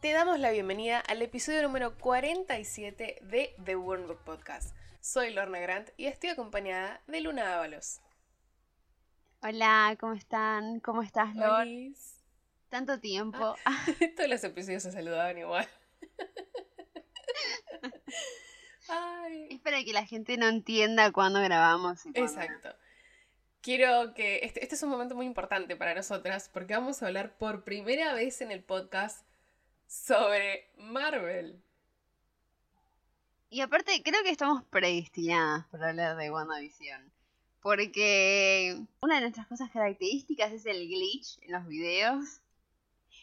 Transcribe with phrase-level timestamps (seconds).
[0.00, 4.74] Te damos la bienvenida al episodio número 47 de The World Book Podcast.
[5.00, 8.00] Soy Lorna Grant y estoy acompañada de Luna Ábalos.
[9.42, 10.80] Hola, ¿cómo están?
[10.80, 11.50] ¿Cómo estás, Lor?
[11.60, 12.16] Olis.
[12.70, 13.56] Tanto tiempo.
[14.16, 15.68] Todos los episodios se saludaban igual.
[18.88, 22.06] Ay, Es para que la gente no entienda cuándo grabamos.
[22.06, 22.74] y cuándo exacto.
[23.60, 27.36] Quiero que este, este es un momento muy importante para nosotras porque vamos a hablar
[27.36, 29.26] por primera vez en el podcast
[29.90, 31.60] sobre Marvel.
[33.50, 37.12] Y aparte, creo que estamos predestinadas para hablar de WandaVision.
[37.60, 42.40] Porque una de nuestras cosas características es el glitch en los videos.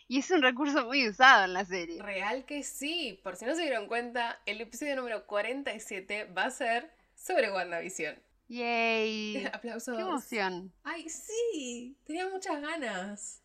[0.10, 2.02] Y es un recurso muy usado en la serie.
[2.02, 3.20] Real que sí.
[3.24, 8.22] Por si no se dieron cuenta, el episodio número 47 va a ser sobre WandaVision.
[8.50, 9.46] ¡Yay!
[9.54, 9.96] Aplausos.
[9.96, 10.74] ¡Qué emoción!
[10.84, 11.98] Ay, sí.
[12.06, 13.42] Tenía muchas ganas.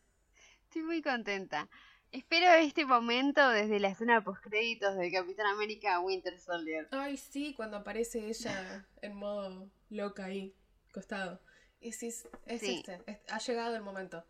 [0.64, 1.69] Estoy muy contenta.
[2.13, 6.87] Espero este momento desde la escena post-créditos de Capitán América Winter Soldier.
[6.91, 10.55] Ay, sí, cuando aparece ella en modo loca ahí,
[10.93, 11.41] costado.
[11.81, 12.13] Y es Sí.
[12.45, 14.25] este, es- ha llegado el momento.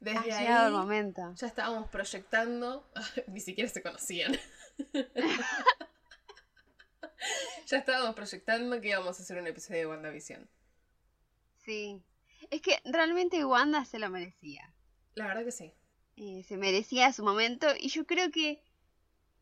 [0.00, 1.34] Desde Ha ahí llegado el momento.
[1.34, 2.90] ya estábamos proyectando,
[3.28, 4.32] ni siquiera se conocían.
[7.66, 10.48] ya estábamos proyectando que íbamos a hacer un episodio de WandaVision.
[11.62, 12.02] Sí.
[12.50, 14.72] Es que realmente Wanda se lo merecía.
[15.14, 15.74] La verdad que sí.
[16.20, 18.60] Eh, se merecía su momento y yo creo que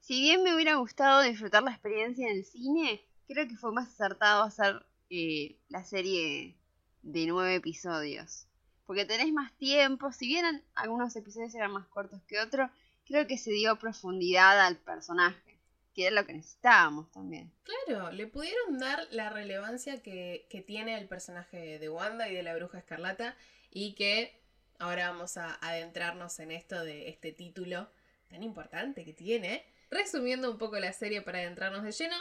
[0.01, 3.89] si bien me hubiera gustado disfrutar la experiencia en el cine, creo que fue más
[3.89, 6.55] acertado hacer eh, la serie
[7.01, 8.47] de nueve episodios.
[8.85, 12.71] Porque tenés más tiempo, si bien algunos episodios eran más cortos que otros,
[13.07, 15.59] creo que se dio profundidad al personaje,
[15.95, 17.51] que era lo que necesitábamos también.
[17.87, 22.43] Claro, le pudieron dar la relevancia que, que tiene el personaje de Wanda y de
[22.43, 23.35] la Bruja Escarlata
[23.71, 24.46] y que
[24.79, 27.91] ahora vamos a adentrarnos en esto de este título
[28.29, 29.65] tan importante que tiene.
[29.91, 32.17] Resumiendo un poco la serie para adentrarnos de lleno,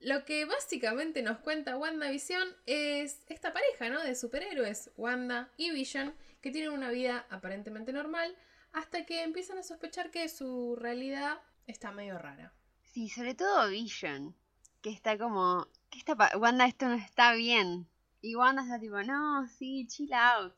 [0.00, 4.02] lo que básicamente nos cuenta WandaVision es esta pareja, ¿no?
[4.02, 8.36] De superhéroes, Wanda y Vision, que tienen una vida aparentemente normal
[8.72, 12.52] hasta que empiezan a sospechar que su realidad está medio rara.
[12.82, 14.36] Sí, sobre todo Vision,
[14.82, 17.88] que está como, ¿qué está Wanda, esto no está bien.
[18.20, 20.54] Y Wanda está tipo, no, sí, chill out.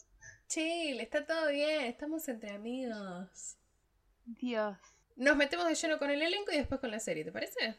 [0.51, 3.57] Chill, está todo bien, estamos entre amigos.
[4.25, 4.77] Dios.
[5.15, 7.79] Nos metemos de lleno con el elenco y después con la serie, ¿te parece?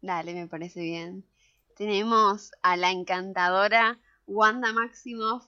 [0.00, 1.28] Dale, me parece bien.
[1.76, 5.44] Tenemos a la encantadora Wanda Maximoff,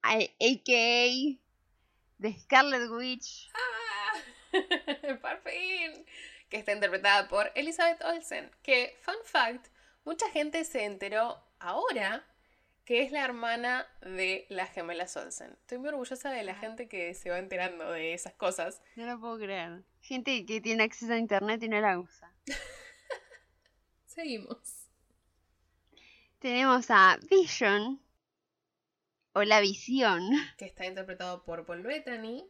[0.00, 1.38] a.k.a.
[2.16, 3.50] de Scarlet Witch.
[3.52, 4.22] ¡Ah!
[5.20, 6.06] ¡Por fin!
[6.48, 8.50] Que está interpretada por Elizabeth Olsen.
[8.62, 9.66] Que, fun fact,
[10.06, 12.26] mucha gente se enteró ahora
[12.86, 15.50] que es la hermana de las gemelas Olsen.
[15.60, 18.80] Estoy muy orgullosa de la gente que se va enterando de esas cosas.
[18.94, 19.82] No lo puedo creer.
[20.00, 22.32] Gente que tiene acceso a internet y no la usa.
[24.06, 24.86] Seguimos.
[26.38, 28.00] Tenemos a Vision,
[29.32, 30.22] o la visión.
[30.56, 32.48] Que está interpretado por Paul Bettany,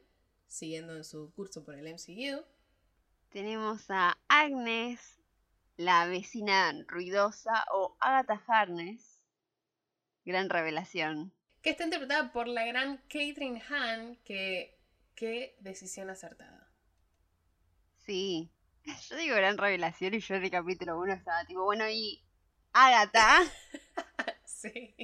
[0.49, 2.45] siguiendo en su curso por el MCU.
[3.31, 5.19] Tenemos a Agnes,
[5.79, 9.16] la vecina ruidosa, o Agatha Harness.
[10.27, 11.33] Gran revelación.
[11.63, 14.79] que está interpretada por la gran Catherine Hahn, que
[15.15, 16.69] qué decisión acertada.
[18.05, 18.51] Sí.
[19.09, 22.23] Yo digo gran revelación y yo en el capítulo 1 estaba tipo, bueno, y
[22.73, 23.41] Agatha.
[24.45, 24.95] Sí.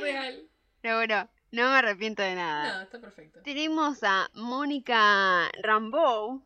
[0.00, 0.48] Real.
[0.80, 2.76] Pero bueno, no me arrepiento de nada.
[2.76, 3.40] No, está perfecto.
[3.42, 6.42] Tenemos a Mónica Rambeau,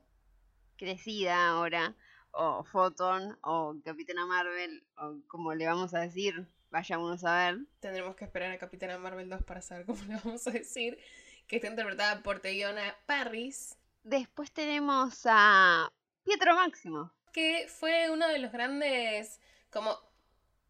[0.76, 1.96] crecida ahora,
[2.32, 7.58] o Photon, o Capitana Marvel, o como le vamos a decir, vayámonos a ver.
[7.80, 10.98] Tendremos que esperar a Capitana Marvel 2 para saber cómo le vamos a decir.
[11.46, 15.88] Que está interpretada por Teyona Parris, Después tenemos a
[16.24, 17.12] Pietro Máximo.
[17.32, 19.40] que fue uno de los grandes
[19.70, 19.98] como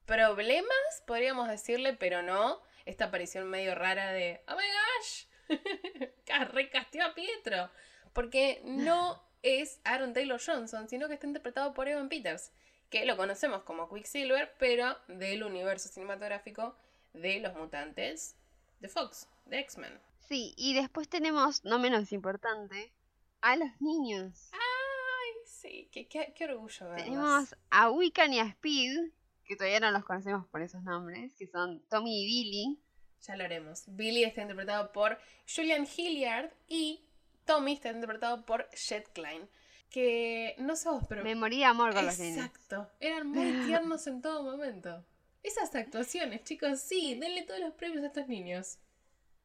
[0.05, 2.63] problemas, podríamos decirle, pero no.
[2.85, 7.71] Esta aparición medio rara de, oh my gosh, Ca- recasteó a Pietro.
[8.13, 12.53] Porque no es Aaron Taylor Johnson, sino que está interpretado por Evan Peters,
[12.91, 16.77] que lo conocemos como Quicksilver, pero del universo cinematográfico
[17.13, 18.37] de los mutantes
[18.81, 19.99] de Fox, de X-Men.
[20.29, 22.93] Sí, y después tenemos, no menos importante,
[23.41, 24.51] a los niños.
[24.53, 27.05] Ay, sí, qué, qué, qué orgullo verlos.
[27.05, 29.11] Tenemos a Wiccan y a Speed,
[29.45, 32.81] que todavía no los conocemos por esos nombres, que son Tommy y Billy.
[33.23, 33.85] Ya lo haremos.
[33.87, 35.19] Billy está interpretado por
[35.53, 37.05] Julian Hilliard y
[37.45, 39.49] Tommy está interpretado por Jet Klein.
[39.91, 41.23] Que no sé vos, pero.
[41.23, 42.37] Me morí de amor con los nenes.
[42.45, 42.91] Exacto.
[43.01, 45.05] Eran muy tiernos en todo momento.
[45.43, 48.79] Esas actuaciones, chicos, sí, denle todos los premios a estos niños.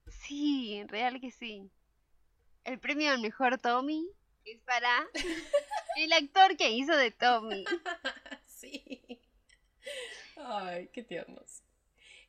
[0.08, 1.70] Sí, real que sí.
[2.64, 4.08] El premio al mejor Tommy
[4.46, 5.08] es para
[5.98, 7.64] el actor que hizo de Tommy.
[8.48, 9.20] sí.
[10.38, 11.62] Ay, qué tiernos.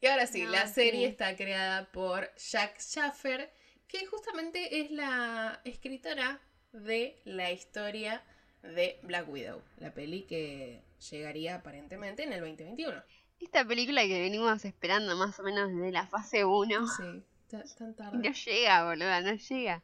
[0.00, 1.12] Y ahora sí, No, la serie sí.
[1.12, 3.52] está creada por Jack Schaffer,
[3.88, 6.40] que justamente es la escritora
[6.72, 8.22] de la historia
[8.62, 13.02] de Black Widow, la peli que llegaría aparentemente en el 2021.
[13.40, 16.86] Esta película que venimos esperando más o menos desde la fase 1.
[16.88, 18.18] Sí, ta- tan tarde.
[18.18, 19.82] no llega, boluda, no llega.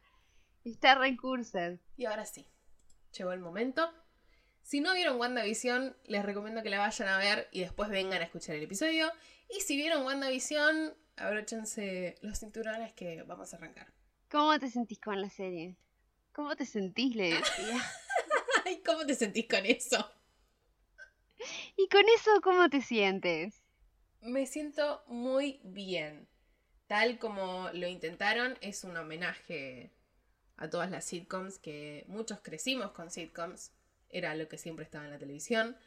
[0.63, 1.79] Está recursos.
[1.97, 2.45] Y ahora sí,
[3.17, 3.91] llegó el momento.
[4.63, 8.25] Si no vieron WandaVision, les recomiendo que la vayan a ver y después vengan a
[8.25, 9.11] escuchar el episodio.
[9.49, 13.87] Y si vieron WandaVision, abróchense los cinturones que vamos a arrancar.
[14.29, 15.75] ¿Cómo te sentís con la serie?
[16.33, 17.15] ¿Cómo te sentís?
[17.15, 17.83] Le decía.
[18.65, 20.11] Ay, ¿cómo te sentís con eso?
[21.75, 23.61] ¿Y con eso cómo te sientes?
[24.21, 26.27] Me siento muy bien.
[26.87, 29.91] Tal como lo intentaron, es un homenaje
[30.57, 33.71] a todas las sitcoms que muchos crecimos con sitcoms.
[34.09, 35.77] Era lo que siempre estaba en la televisión.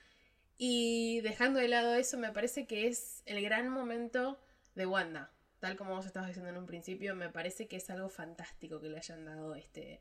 [0.57, 4.39] Y dejando de lado eso, me parece que es el gran momento
[4.75, 5.31] de Wanda.
[5.59, 8.89] Tal como vos estabas diciendo en un principio, me parece que es algo fantástico que
[8.89, 10.01] le hayan dado este,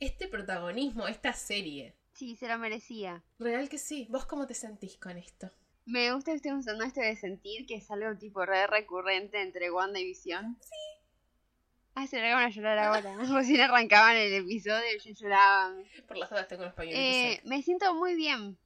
[0.00, 1.94] este protagonismo, esta serie.
[2.12, 3.22] Sí, se lo merecía.
[3.38, 4.06] Real que sí.
[4.10, 5.50] ¿Vos cómo te sentís con esto?
[5.84, 9.70] Me gusta que estén usando esto de sentir, que es algo tipo re recurrente entre
[9.70, 10.56] Wanda y Visión.
[10.60, 10.70] Sí.
[11.94, 13.16] Ay, se largaron a llorar ahora.
[13.34, 15.74] Recién arrancaban el episodio y yo lloraba.
[16.08, 17.04] Por las dudas tengo los pañuelitos.
[17.06, 18.58] Eh, me siento muy bien.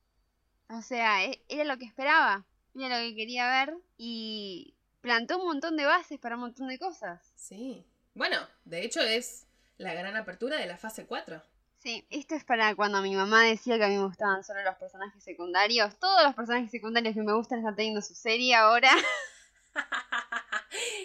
[0.69, 2.47] O sea, e- era lo que esperaba.
[2.75, 3.77] Era lo que quería ver.
[3.99, 7.33] Y plantó un montón de bases para un montón de cosas.
[7.37, 7.85] Sí.
[8.15, 9.47] Bueno, de hecho es
[9.81, 11.43] la gran apertura de la fase 4.
[11.79, 14.75] Sí, esto es para cuando mi mamá decía que a mí me gustaban solo los
[14.77, 15.99] personajes secundarios.
[15.99, 18.91] Todos los personajes secundarios que me gustan están teniendo su serie ahora.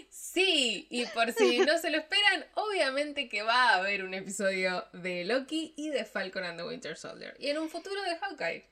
[0.10, 4.86] sí, y por si no se lo esperan, obviamente que va a haber un episodio
[4.94, 7.36] de Loki y de Falcon and the Winter Soldier.
[7.40, 8.70] Y en un futuro de Hawkeye.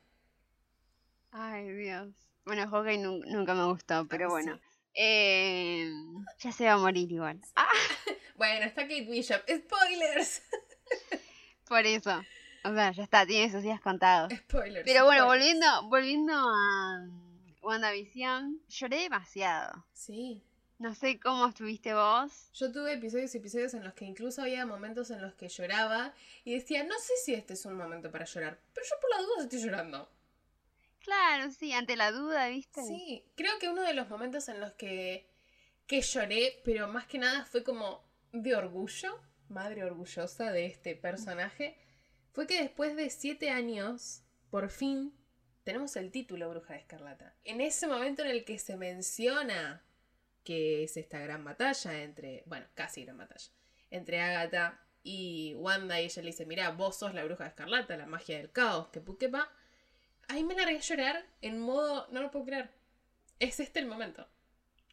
[1.32, 2.10] Ay, Dios.
[2.46, 4.56] Bueno, Hawkeye nun- nunca me gustó, pero Ah, bueno.
[4.58, 4.62] sí.
[4.96, 5.92] Eh,
[6.40, 7.40] ya se va a morir igual.
[7.56, 7.68] Ah,
[8.36, 9.42] Bueno, está Kate Bishop.
[9.42, 10.42] ¡Spoilers!
[11.68, 12.24] por eso.
[12.64, 14.32] O sea, ya está, tiene sus días contados.
[14.34, 14.86] Spoilers.
[14.86, 15.56] Pero bueno, spoilers.
[15.60, 19.86] volviendo, volviendo a mm, WandaVision, lloré demasiado.
[19.94, 20.44] Sí.
[20.80, 22.50] No sé cómo estuviste vos.
[22.54, 26.14] Yo tuve episodios y episodios en los que incluso había momentos en los que lloraba
[26.44, 29.22] y decía, no sé si este es un momento para llorar, pero yo por la
[29.22, 30.10] duda estoy llorando.
[31.00, 32.82] Claro, sí, ante la duda, ¿viste?
[32.84, 35.30] Sí, creo que uno de los momentos en los que,
[35.86, 38.04] que lloré, pero más que nada fue como
[38.34, 41.78] de orgullo, madre orgullosa de este personaje,
[42.34, 45.14] fue que después de siete años, por fin,
[45.64, 47.36] tenemos el título Bruja de Escarlata.
[47.44, 49.84] En ese momento en el que se menciona
[50.44, 53.52] que es esta gran batalla entre, bueno, casi gran batalla,
[53.92, 57.96] entre Agatha y Wanda y ella le dice, mira, vos sos la Bruja de Escarlata,
[57.96, 59.50] la magia del caos, que puquepa.
[60.28, 62.72] Ahí me largué a llorar en modo, no lo puedo creer.
[63.40, 64.28] Es este el momento.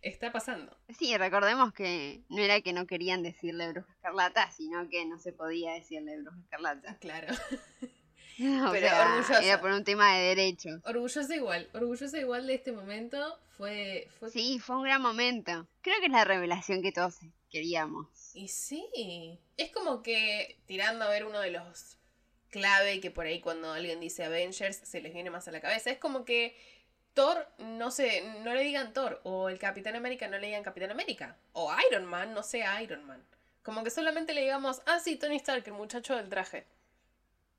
[0.02, 0.76] Está pasando.
[0.98, 5.32] Sí, recordemos que no era que no querían decirle Bruja Escarlata, sino que no se
[5.32, 6.96] podía decirle Bruja Escarlata.
[6.98, 7.34] Claro.
[8.68, 9.44] O Pero sea, orgullosa.
[9.44, 10.80] Era por un tema de derechos.
[10.84, 11.68] Orgullosa igual.
[11.74, 13.38] Orgullosa igual de este momento.
[13.56, 14.08] Fue.
[14.18, 14.30] fue...
[14.30, 15.68] Sí, fue un gran momento.
[15.82, 17.18] Creo que es la revelación que todos
[17.50, 18.08] queríamos.
[18.34, 19.38] Y sí.
[19.56, 21.98] Es como que tirando a ver uno de los
[22.48, 25.90] clave que por ahí cuando alguien dice Avengers se les viene más a la cabeza.
[25.90, 26.56] Es como que
[27.14, 29.20] Thor no se, no le digan Thor.
[29.24, 31.36] O el Capitán América no le digan Capitán América.
[31.52, 33.24] O Iron Man no sea Iron Man.
[33.62, 36.66] Como que solamente le digamos, ah sí, Tony Stark, el muchacho del traje.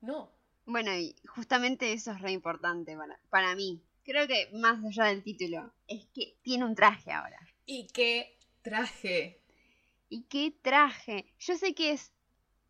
[0.00, 0.30] No.
[0.64, 3.80] Bueno, y justamente eso es re importante para, para mí.
[4.04, 7.38] Creo que más allá del título, es que tiene un traje ahora.
[7.66, 9.40] ¿Y qué traje?
[10.08, 11.32] ¿Y qué traje?
[11.38, 12.12] Yo sé que es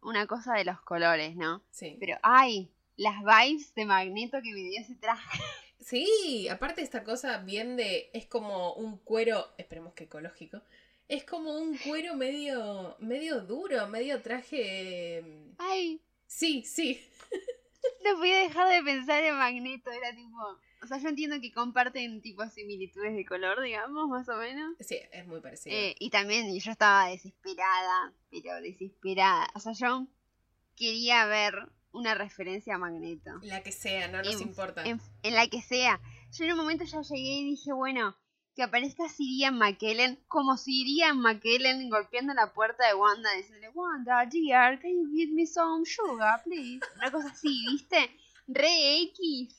[0.02, 1.62] una cosa de los colores, ¿no?
[1.70, 1.96] Sí.
[1.98, 5.40] Pero, ay, las vibes de Magneto que me dio ese traje.
[5.82, 8.10] Sí, aparte esta cosa bien de.
[8.12, 9.46] Es como un cuero.
[9.58, 10.60] Esperemos que ecológico.
[11.08, 12.96] Es como un cuero medio.
[13.00, 15.22] medio duro, medio traje.
[15.22, 17.00] mm, Ay, Sí, sí.
[18.04, 19.90] no podía dejar de pensar en Magneto.
[19.90, 20.38] Era tipo.
[20.82, 24.74] O sea, yo entiendo que comparten tipo similitudes de color, digamos, más o menos.
[24.80, 25.76] Sí, es muy parecido.
[25.76, 29.48] Eh, y también yo estaba desesperada, pero desesperada.
[29.54, 30.06] O sea, yo
[30.76, 33.30] quería ver una referencia a Magneto.
[33.42, 34.84] La que sea, no nos en- importa.
[34.84, 36.00] En, en la que sea.
[36.32, 38.16] Yo en un momento ya llegué y dije, bueno,
[38.54, 44.78] que aparezca Sirian McKellen, como Sirian McKellen golpeando la puerta de Wanda, diciéndole, Wanda, dear,
[44.80, 46.80] can you give me some sugar, please?
[46.96, 48.10] Una cosa así, ¿viste?
[48.48, 49.56] Re X,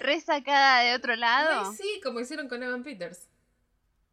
[0.00, 1.70] re sacada de otro lado.
[1.70, 3.28] Ay, sí, como hicieron con Evan Peters.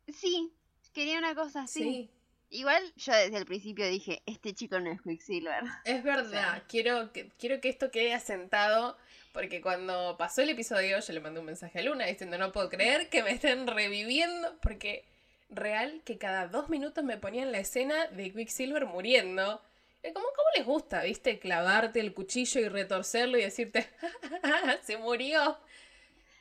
[0.08, 0.54] Sí,
[0.94, 1.82] quería una cosa así.
[1.84, 2.10] Sí.
[2.54, 5.64] Igual yo desde el principio dije, este chico no es Quicksilver.
[5.86, 8.96] Es verdad, quiero, que, quiero que esto quede asentado,
[9.32, 12.70] porque cuando pasó el episodio yo le mandé un mensaje a Luna diciendo no puedo
[12.70, 15.04] creer que me estén reviviendo, porque
[15.50, 19.60] real que cada dos minutos me ponían la escena de Quicksilver muriendo.
[20.04, 21.40] Como, ¿Cómo les gusta, viste?
[21.40, 23.90] Clavarte el cuchillo y retorcerlo y decirte,
[24.84, 25.58] se murió.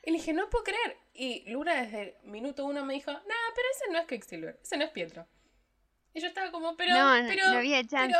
[0.05, 0.97] Y le dije, no puedo creer.
[1.15, 4.77] Y Luna desde el minuto uno me dijo, nah, pero ese no es Quicksilver, ese
[4.77, 5.25] no es Pietro.
[6.13, 6.93] Y yo estaba como, pero.
[6.93, 8.17] No, pero, no había chance.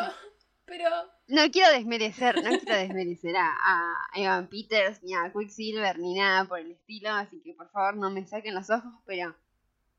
[0.66, 0.90] Pero,
[1.28, 6.46] No quiero desmerecer, no quiero desmerecer a, a Evan Peters, ni a Quicksilver, ni nada
[6.46, 9.36] por el estilo, así que por favor no me saquen los ojos, pero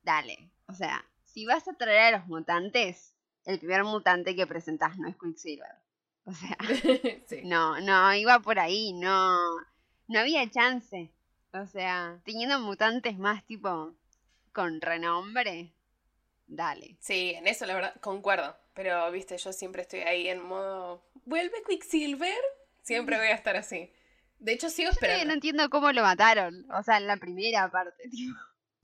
[0.03, 0.51] dale.
[0.67, 5.07] O sea, si vas a traer a los mutantes, el primer mutante que presentás no
[5.07, 5.77] es Quicksilver.
[6.25, 6.57] O sea,
[7.27, 7.43] sí.
[7.45, 9.37] no, no, iba por ahí, no,
[10.09, 11.13] no había chance.
[11.53, 13.95] O sea, teniendo mutantes más tipo
[14.53, 15.74] con renombre,
[16.47, 16.97] dale.
[17.01, 18.57] Sí, en eso la verdad, concuerdo.
[18.75, 21.05] Pero, viste, yo siempre estoy ahí en modo.
[21.25, 22.43] ¿Vuelve Quicksilver?
[22.83, 23.93] Siempre voy a estar así.
[24.39, 25.27] De hecho, sigo Yo esperando.
[25.27, 26.71] no entiendo cómo lo mataron.
[26.73, 28.37] O sea, en la primera parte, tipo.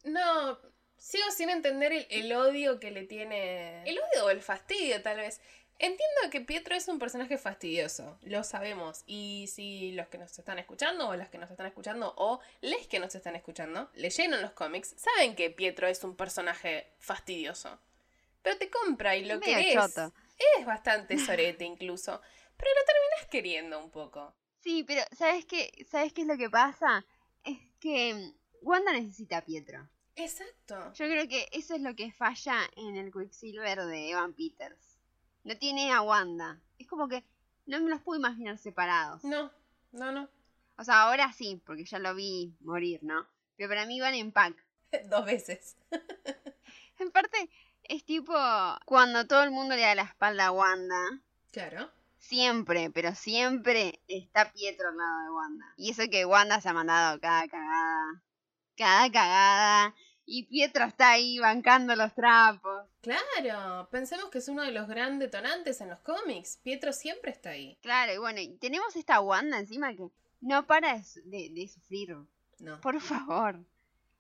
[0.04, 0.58] No,
[0.96, 3.82] sigo sin entender el, el odio que le tiene.
[3.82, 5.40] El odio o el fastidio, tal vez.
[5.82, 9.02] Entiendo que Pietro es un personaje fastidioso, lo sabemos.
[9.06, 12.86] Y si los que nos están escuchando, o las que nos están escuchando, o les
[12.86, 17.80] que nos están escuchando, leyeron los cómics, saben que Pietro es un personaje fastidioso.
[18.42, 19.74] Pero te compra y lo Es querés.
[19.74, 20.12] choto.
[20.58, 22.20] Es bastante sorete incluso.
[22.58, 24.34] Pero lo terminás queriendo un poco.
[24.62, 25.72] Sí, pero ¿sabes qué?
[25.90, 27.06] ¿Sabes qué es lo que pasa?
[27.42, 29.88] Es que mm, Wanda necesita a Pietro.
[30.16, 30.92] Exacto.
[30.92, 34.89] Yo creo que eso es lo que falla en el Quicksilver de Evan Peters.
[35.44, 36.60] No tiene a Wanda.
[36.78, 37.24] Es como que
[37.66, 39.24] no me los puedo imaginar separados.
[39.24, 39.50] No,
[39.92, 40.28] no, no.
[40.76, 43.26] O sea, ahora sí, porque ya lo vi morir, ¿no?
[43.56, 44.56] Pero para mí van en pack.
[45.10, 45.76] Dos veces.
[46.98, 47.48] En parte,
[47.84, 48.34] es tipo
[48.84, 51.22] cuando todo el mundo le da la espalda a Wanda.
[51.50, 51.90] Claro.
[52.18, 55.64] Siempre, pero siempre está Pietro al lado de Wanda.
[55.78, 58.22] Y eso que Wanda se ha mandado cada cagada.
[58.76, 59.94] Cada cagada.
[60.32, 62.86] Y Pietro está ahí bancando los trapos.
[63.00, 66.58] Claro, pensemos que es uno de los grandes detonantes en los cómics.
[66.62, 67.76] Pietro siempre está ahí.
[67.82, 70.06] Claro, y bueno, y tenemos esta Wanda encima que
[70.40, 72.16] no para de- de sufrir.
[72.60, 72.80] No.
[72.80, 73.58] Por favor.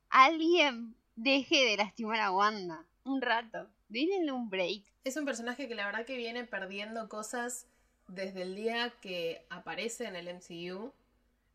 [0.08, 2.84] Alguien deje de lastimar a Wanda.
[3.04, 3.68] Un rato.
[3.88, 4.82] Denle un break.
[5.04, 7.66] Es un personaje que la verdad que viene perdiendo cosas
[8.08, 10.92] desde el día que aparece en el MCU.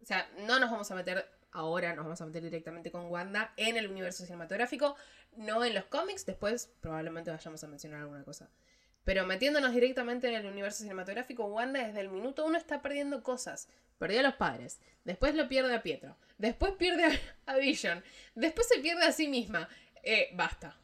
[0.01, 3.53] O sea, no nos vamos a meter ahora, nos vamos a meter directamente con Wanda
[3.57, 4.95] en el universo cinematográfico,
[5.35, 8.49] no en los cómics, después probablemente vayamos a mencionar alguna cosa.
[9.03, 13.69] Pero metiéndonos directamente en el universo cinematográfico, Wanda desde el minuto uno está perdiendo cosas.
[13.97, 18.67] Perdió a los padres, después lo pierde a Pietro, después pierde a, a Vision, después
[18.67, 19.69] se pierde a sí misma.
[20.03, 20.77] Eh, basta.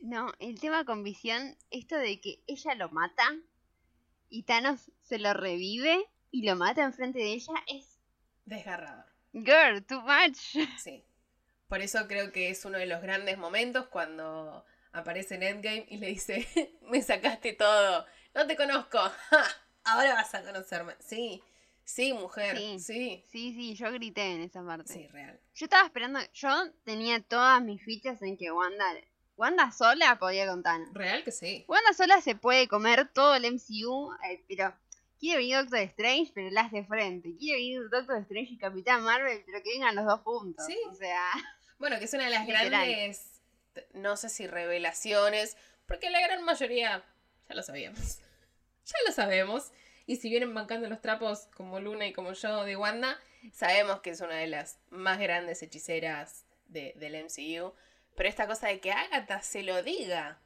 [0.00, 3.36] No, el tema con Visión, esto de que ella lo mata
[4.28, 7.96] y Thanos se lo revive y lo mata enfrente de ella es
[8.46, 9.15] Desgarrador.
[9.44, 10.38] Girl, too much.
[10.78, 11.04] Sí.
[11.68, 15.96] Por eso creo que es uno de los grandes momentos cuando aparece en Endgame y
[15.98, 16.46] le dice,
[16.82, 19.44] me sacaste todo, no te conozco, ¡Ja!
[19.84, 20.94] ahora vas a conocerme.
[21.00, 21.42] Sí,
[21.84, 22.78] sí, mujer, Sí.
[22.78, 24.92] sí, Sí, sí, yo grité en esa parte.
[24.92, 25.40] sí, real.
[25.54, 26.50] Yo estaba esperando, yo
[26.84, 28.84] tenía todas mis fichas en que Wanda,
[29.36, 30.88] Wanda sola podía con Thanos.
[30.94, 31.64] Real que sí.
[31.68, 34.72] Wanda sola se puede comer todo el MCU, eh, pero
[35.18, 37.34] quiere venir Doctor Strange, pero las de frente.
[37.38, 40.64] Quiere venir Doctor Strange y Capitán Marvel, pero que vengan los dos juntos.
[40.66, 40.76] Sí.
[40.90, 41.30] O sea,
[41.78, 42.70] Bueno, que es una de las Literal.
[42.70, 43.40] grandes,
[43.92, 45.56] no sé si revelaciones,
[45.86, 47.04] porque la gran mayoría
[47.48, 48.18] ya lo sabíamos.
[48.86, 49.72] Ya lo sabemos.
[50.06, 53.18] Y si vienen bancando los trapos como Luna y como yo de Wanda,
[53.52, 57.74] sabemos que es una de las más grandes hechiceras de- del MCU.
[58.14, 60.38] Pero esta cosa de que Agatha se lo diga.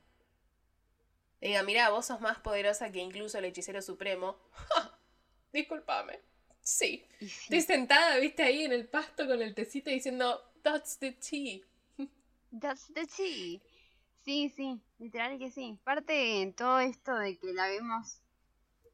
[1.40, 4.36] Le Diga, mira, vos sos más poderosa que incluso el hechicero supremo.
[4.52, 4.98] ¡Ja!
[5.52, 6.20] Discúlpame.
[6.62, 7.04] Sí.
[7.18, 7.26] sí.
[7.26, 11.60] Estoy sentada, viste, ahí en el pasto con el tecito diciendo, that's the tea.
[12.60, 13.60] That's the tea.
[14.24, 15.78] Sí, sí, literal que sí.
[15.82, 18.20] Parte todo esto de que la vemos.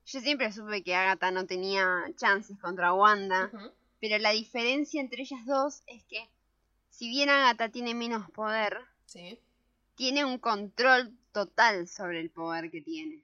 [0.07, 3.51] Yo siempre supe que Agatha no tenía chances contra Wanda.
[3.99, 6.29] Pero la diferencia entre ellas dos es que,
[6.91, 9.41] si bien Agatha tiene menos poder, Sí.
[9.97, 13.23] tiene un control total sobre el poder que tiene.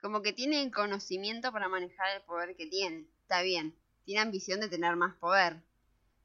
[0.00, 3.06] Como que tiene el conocimiento para manejar el poder que tiene.
[3.20, 3.72] Está bien,
[4.04, 5.62] tiene ambición de tener más poder.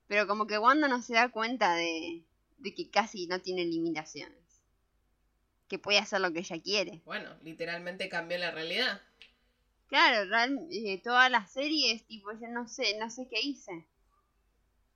[0.08, 2.24] Pero como que Wanda no se da cuenta de,
[2.58, 4.64] de que casi no tiene limitaciones.
[5.68, 7.04] Que puede hacer lo que ella quiere.
[7.06, 9.00] Bueno, literalmente cambió la realidad.
[9.86, 13.86] Claro, real, eh, toda la serie es tipo, yo no sé, no sé qué hice.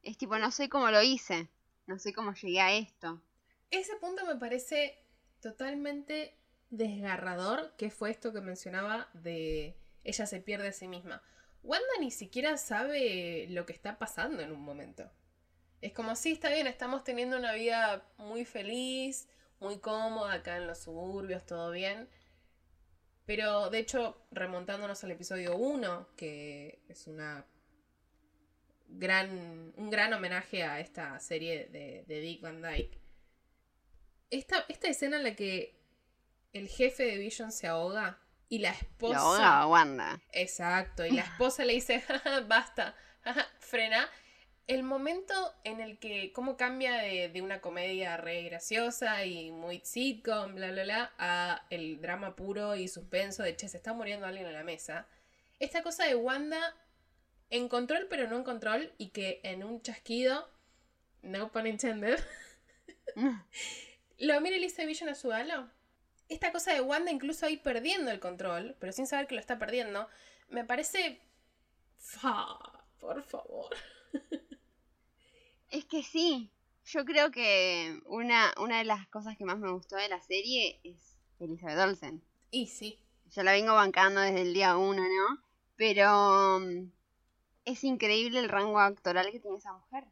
[0.01, 1.49] Es tipo, no sé cómo lo hice.
[1.85, 3.21] No sé cómo llegué a esto.
[3.69, 5.00] Ese punto me parece
[5.41, 6.37] totalmente
[6.69, 11.21] desgarrador que fue esto que mencionaba de ella se pierde a sí misma.
[11.63, 15.11] Wanda ni siquiera sabe lo que está pasando en un momento.
[15.81, 19.27] Es como, sí, está bien, estamos teniendo una vida muy feliz,
[19.59, 22.07] muy cómoda acá en los suburbios, todo bien.
[23.25, 27.45] Pero de hecho, remontándonos al episodio 1, que es una
[28.87, 33.00] gran, un gran homenaje a esta serie de, de Dick Van Dyke.
[34.31, 35.79] Esta, esta escena en la que
[36.53, 38.19] el jefe de Vision se ahoga
[38.49, 39.13] y la esposa.
[39.13, 40.21] La ahoga a Wanda.
[40.31, 42.03] Exacto, y la esposa le dice,
[42.47, 42.95] basta,
[43.59, 44.09] frena.
[44.67, 45.33] El momento
[45.63, 50.71] en el que, cómo cambia de, de, una comedia re graciosa y muy sitcom, bla,
[50.71, 54.53] bla, bla, a el drama puro y suspenso de, che, se está muriendo alguien en
[54.53, 55.07] la mesa.
[55.59, 56.75] Esta cosa de Wanda
[57.49, 60.49] en control pero no en control y que en un chasquido,
[61.21, 62.19] no pun intended,
[64.21, 65.69] lo mira Lisa Vision a su halo.
[66.29, 69.59] Esta cosa de Wanda incluso ahí perdiendo el control, pero sin saber que lo está
[69.59, 70.07] perdiendo,
[70.49, 71.21] me parece...
[71.97, 72.57] Fa,
[72.99, 73.75] por favor.
[75.69, 76.51] Es que sí,
[76.85, 80.79] yo creo que una, una de las cosas que más me gustó de la serie
[80.83, 82.23] es Elizabeth Olsen.
[82.49, 82.99] Y sí.
[83.29, 85.43] Yo la vengo bancando desde el día uno, ¿no?
[85.77, 86.91] Pero um,
[87.65, 90.05] es increíble el rango actoral que tiene esa mujer.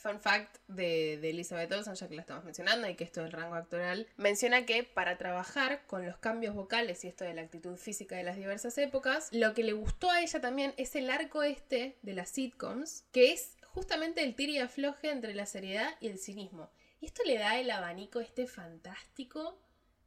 [0.00, 3.54] Fun fact de, Elizabeth Olsen, ya que la estamos mencionando, y que esto del rango
[3.54, 8.16] actoral, menciona que para trabajar con los cambios vocales y esto de la actitud física
[8.16, 11.98] de las diversas épocas, lo que le gustó a ella también es el arco este
[12.02, 16.18] de las sitcoms, que es justamente el tira y afloje entre la seriedad y el
[16.18, 16.70] cinismo.
[17.00, 19.58] Y esto le da el abanico este fantástico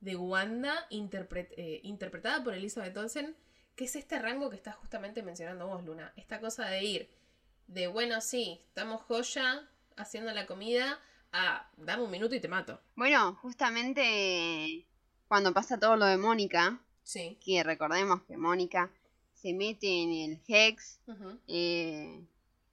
[0.01, 3.35] de Wanda eh, interpretada por Elizabeth Olsen,
[3.75, 6.13] que es este rango que estás justamente mencionando vos, Luna.
[6.15, 7.09] Esta cosa de ir
[7.67, 11.00] de, bueno, sí, estamos joya haciendo la comida,
[11.31, 12.79] a, dame un minuto y te mato.
[12.95, 14.88] Bueno, justamente
[15.27, 17.37] cuando pasa todo lo de Mónica, sí.
[17.44, 18.91] que recordemos que Mónica
[19.33, 21.39] se mete en el Hex, uh -huh.
[21.48, 22.25] eh,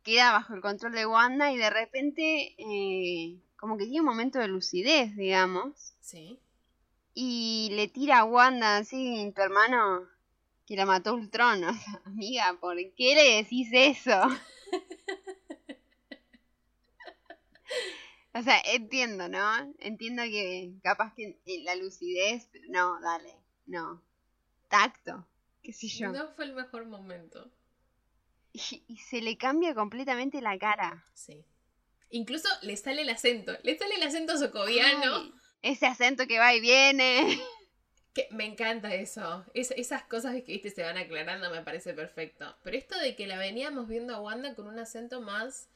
[0.03, 4.39] queda bajo el control de Wanda y de repente eh, como que tiene un momento
[4.39, 5.95] de lucidez, digamos.
[6.01, 6.39] Sí.
[7.15, 10.09] Y le tira a Wanda así, tu hermano
[10.67, 11.65] que la mató Ultron.
[11.65, 14.21] O sea, amiga, ¿por qué le decís eso?
[18.35, 19.75] o sea, entiendo, ¿no?
[19.79, 23.35] Entiendo que capaz que la lucidez, pero no, dale,
[23.67, 24.03] no.
[24.69, 25.27] Tacto,
[25.63, 26.13] qué sé yo.
[26.13, 27.51] No fue el mejor momento.
[28.53, 31.05] Y, y, se le cambia completamente la cara.
[31.15, 31.45] Sí.
[32.11, 33.57] Incluso le sale el acento.
[33.63, 35.17] Le sale el acento socoviano.
[35.17, 37.41] Ay, ese acento que va y viene.
[38.13, 39.45] Que me encanta eso.
[39.55, 40.71] Es, esas cosas que ¿viste?
[40.71, 42.57] se van aclarando me parece perfecto.
[42.65, 45.69] Pero esto de que la veníamos viendo a Wanda con un acento más,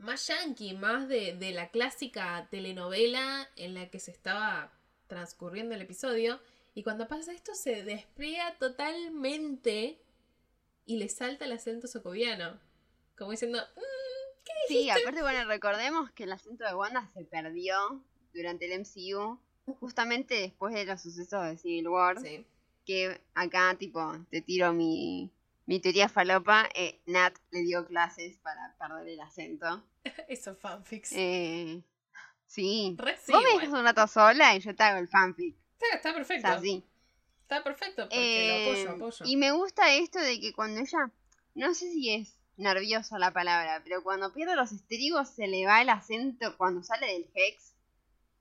[0.00, 4.72] más yankee, más de, de la clásica telenovela en la que se estaba
[5.06, 6.40] transcurriendo el episodio.
[6.74, 10.00] Y cuando pasa esto se despliega totalmente
[10.86, 12.58] y le salta el acento socoviano.
[13.16, 14.94] Como diciendo, mmm, ¿qué dijiste?
[14.94, 19.38] Sí, aparte, bueno, recordemos que el acento de Wanda se perdió durante el MCU,
[19.78, 22.20] justamente después de los sucesos de Civil War.
[22.20, 22.46] Sí.
[22.86, 25.30] Que acá, tipo, te tiro mi,
[25.66, 26.68] mi teoría falopa.
[26.74, 29.84] Eh, Nat le dio clases para perder el acento.
[30.28, 31.12] Eso fanfics.
[31.12, 31.82] Eh,
[32.46, 32.96] sí.
[32.98, 35.56] Re sí, Vos me dejas un rato sola y yo te hago el fanfic.
[35.80, 36.48] Está, está O perfecto.
[36.48, 36.84] sea, sí.
[37.42, 39.24] Está perfecto porque Eh, lo apoyo, apoyo.
[39.24, 41.10] Y me gusta esto de que cuando ella,
[41.54, 45.80] no sé si es nerviosa la palabra, pero cuando pierde los estribos se le va
[45.82, 47.74] el acento cuando sale del Hex,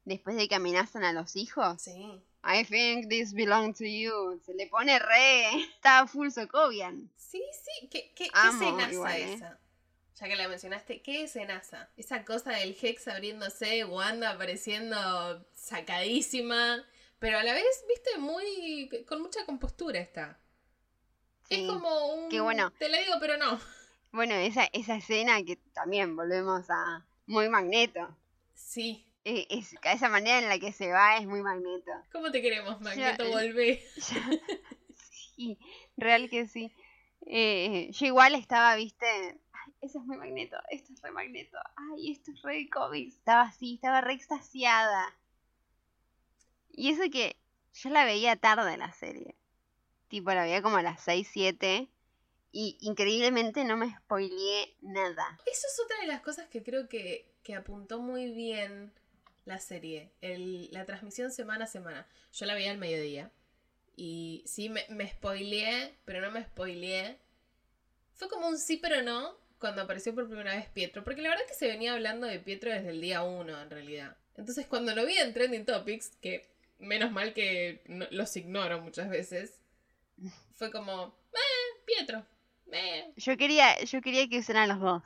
[0.04, 1.82] después de que amenazan a los hijos.
[1.82, 2.22] Sí.
[2.44, 4.40] I think this belongs to you.
[4.46, 5.64] Se le pone re.
[5.76, 7.10] Está full Sokovian.
[7.18, 7.88] Sí, sí.
[7.90, 9.34] ¿Qué, qué, qué Amo escenaza igual, ¿eh?
[9.34, 9.60] esa?
[10.16, 11.90] Ya que la mencionaste, ¿qué escenaza?
[11.96, 16.84] Esa cosa del Hex abriéndose, Wanda apareciendo sacadísima,
[17.20, 18.90] pero a la vez, viste, muy.
[19.08, 20.40] con mucha compostura está.
[21.48, 21.62] Sí.
[21.64, 22.30] Es como un.
[22.30, 22.72] Qué bueno.
[22.80, 23.60] Te la digo, pero no.
[24.12, 27.06] Bueno, esa, esa escena que también volvemos a.
[27.26, 28.18] Muy magneto.
[28.56, 29.06] Sí.
[29.26, 31.92] Eh, Es, esa manera en la que se va es muy magneto.
[32.12, 33.28] ¿Cómo te queremos, Magneto?
[33.30, 33.84] Volvé.
[35.36, 35.58] Sí,
[35.96, 36.70] real que sí.
[37.26, 42.12] Eh, yo igual estaba, viste, ay, eso es muy magneto, esto es re magneto, ay,
[42.12, 43.16] esto es re cómics.
[43.16, 45.18] Estaba así, estaba re extasiada.
[46.72, 47.38] Y eso que
[47.74, 49.36] yo la veía tarde la serie.
[50.10, 51.88] Tipo, la veía como a las 6, 7.
[52.52, 55.40] Y increíblemente no me spoileé nada.
[55.46, 58.92] Eso es otra de las cosas que creo que, que apuntó muy bien
[59.50, 60.12] la serie.
[60.22, 62.08] El- la transmisión semana a semana.
[62.34, 63.32] Yo la veía al mediodía.
[63.96, 67.18] Y sí, me, me spoileé, pero no me spoileé.
[68.16, 71.04] Fue como un sí, pero no, cuando apareció por primera vez Pietro.
[71.04, 73.70] Porque la verdad es que se venía hablando de Pietro desde el día uno, en
[73.70, 74.16] realidad.
[74.38, 79.10] Entonces, cuando lo vi en Trending Topics, que menos mal que no- los ignoro muchas
[79.10, 79.60] veces.
[80.56, 82.26] Fue como, eh, Pietro,
[82.72, 83.12] eh.
[83.18, 85.04] Yo quería, yo quería que usaran los dos.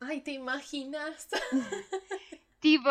[0.00, 1.28] Ay, ¿te imaginas?
[2.60, 2.90] Tipo,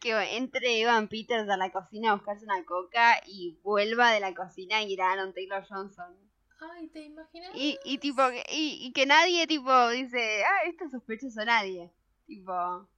[0.00, 4.32] que entre Evan Peters a la cocina a buscarse una coca y vuelva de la
[4.34, 6.16] cocina y ir a Aaron Taylor Johnson.
[6.60, 7.50] Ay, ¿te imaginas?
[7.54, 11.90] Y, y tipo, que- y, y que nadie tipo dice, ah, esto es sospechoso nadie.
[12.26, 12.88] Tipo,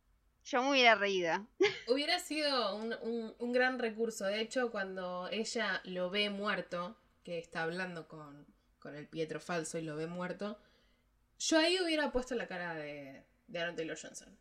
[0.45, 1.47] yo me hubiera reído.
[1.89, 4.27] Hubiera sido un, un- un gran recurso.
[4.27, 8.47] De hecho, cuando ella lo ve muerto, que está hablando con,
[8.79, 10.59] con el Pietro falso y lo ve muerto,
[11.39, 14.37] yo ahí hubiera puesto la cara de, de Aaron Taylor Johnson.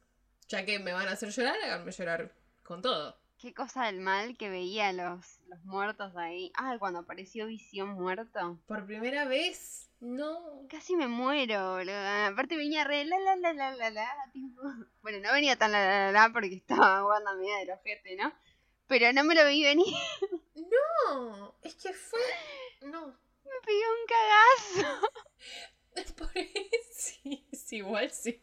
[0.52, 3.18] Ya que me van a hacer llorar, háganme llorar con todo.
[3.38, 6.52] Qué cosa del mal que veía los, los muertos ahí.
[6.56, 8.60] Ay, cuando apareció Visión muerto.
[8.68, 10.68] Por primera vez, no.
[10.70, 11.96] Casi me muero, boludo.
[12.28, 14.62] Aparte venía re la la la la la la, tipo.
[15.02, 18.34] Bueno, no venía tan la la la la porque estaba Wanda media del ojete, ¿no?
[18.88, 19.88] Pero no me lo vi venir.
[20.54, 22.20] No, es que fue.
[22.82, 23.08] No.
[23.44, 25.08] Me pegué un cagazo.
[26.18, 28.40] Por eso, sí, sí, igual sí.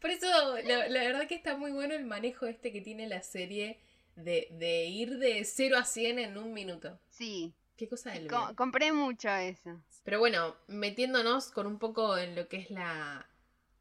[0.00, 0.26] Por eso,
[0.64, 3.78] la, la verdad que está muy bueno el manejo este que tiene la serie
[4.16, 6.98] de, de ir de 0 a 100 en un minuto.
[7.10, 9.82] Sí, Qué cosa del co- compré mucho eso.
[10.04, 13.28] Pero bueno, metiéndonos con un poco en lo que es la,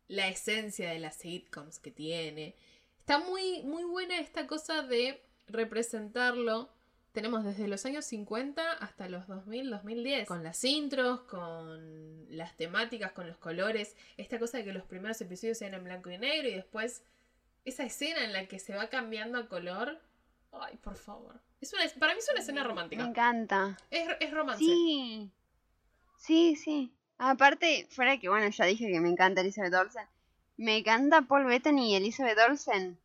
[0.08, 2.56] la esencia de las sitcoms que tiene.
[3.00, 6.70] Está muy, muy buena esta cosa de representarlo.
[7.15, 10.28] Tenemos desde los años 50 hasta los 2000, 2010.
[10.28, 13.95] Con las intros, con las temáticas, con los colores.
[14.17, 17.04] Esta cosa de que los primeros episodios sean en blanco y negro y después
[17.63, 19.99] esa escena en la que se va cambiando a color.
[20.51, 21.39] Ay, por favor.
[21.62, 23.04] Es una, para mí es una escena Me romántica.
[23.04, 23.78] encanta.
[23.89, 24.60] Es, es romance.
[24.63, 25.32] Sí.
[26.17, 26.93] Sí, sí.
[27.17, 30.06] Aparte, fuera que bueno, ya dije que me encanta Elizabeth Olsen.
[30.58, 32.99] Me encanta Paul Bettany y Elizabeth Olsen.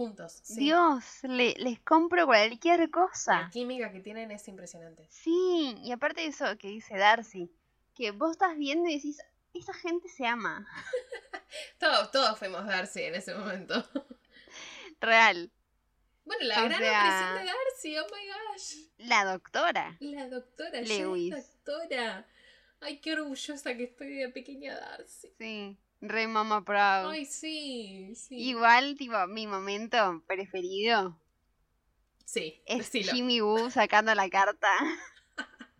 [0.00, 0.40] Juntos.
[0.42, 0.60] sí.
[0.60, 3.50] Dios, le- les compro cualquier La cosa.
[3.52, 5.06] química que tienen es impresionante.
[5.10, 7.50] Sí, y aparte de eso que dice Darcy,
[7.94, 9.18] que vos estás viendo y decís,
[9.52, 10.66] esa gente se ama.
[11.78, 13.74] Todos, todos fuimos Darcy en ese momento.
[15.00, 15.50] Real.
[16.24, 17.00] Bueno, la O gran sea-
[17.34, 19.08] aparición de Darcy, oh my gosh.
[19.08, 19.96] La doctora.
[20.00, 21.30] La doctora, Lewis.
[21.30, 21.34] Lewis.
[21.64, 22.26] doctora.
[22.80, 25.30] Ay, qué orgullosa que estoy de pequeña Darcy.
[25.38, 27.10] Sí, re mama proud.
[27.10, 28.36] Ay, sí, sí.
[28.36, 31.18] Igual, tipo, mi momento preferido
[32.24, 32.90] Sí, es.
[32.90, 34.68] Jimmy Woo sacando la carta.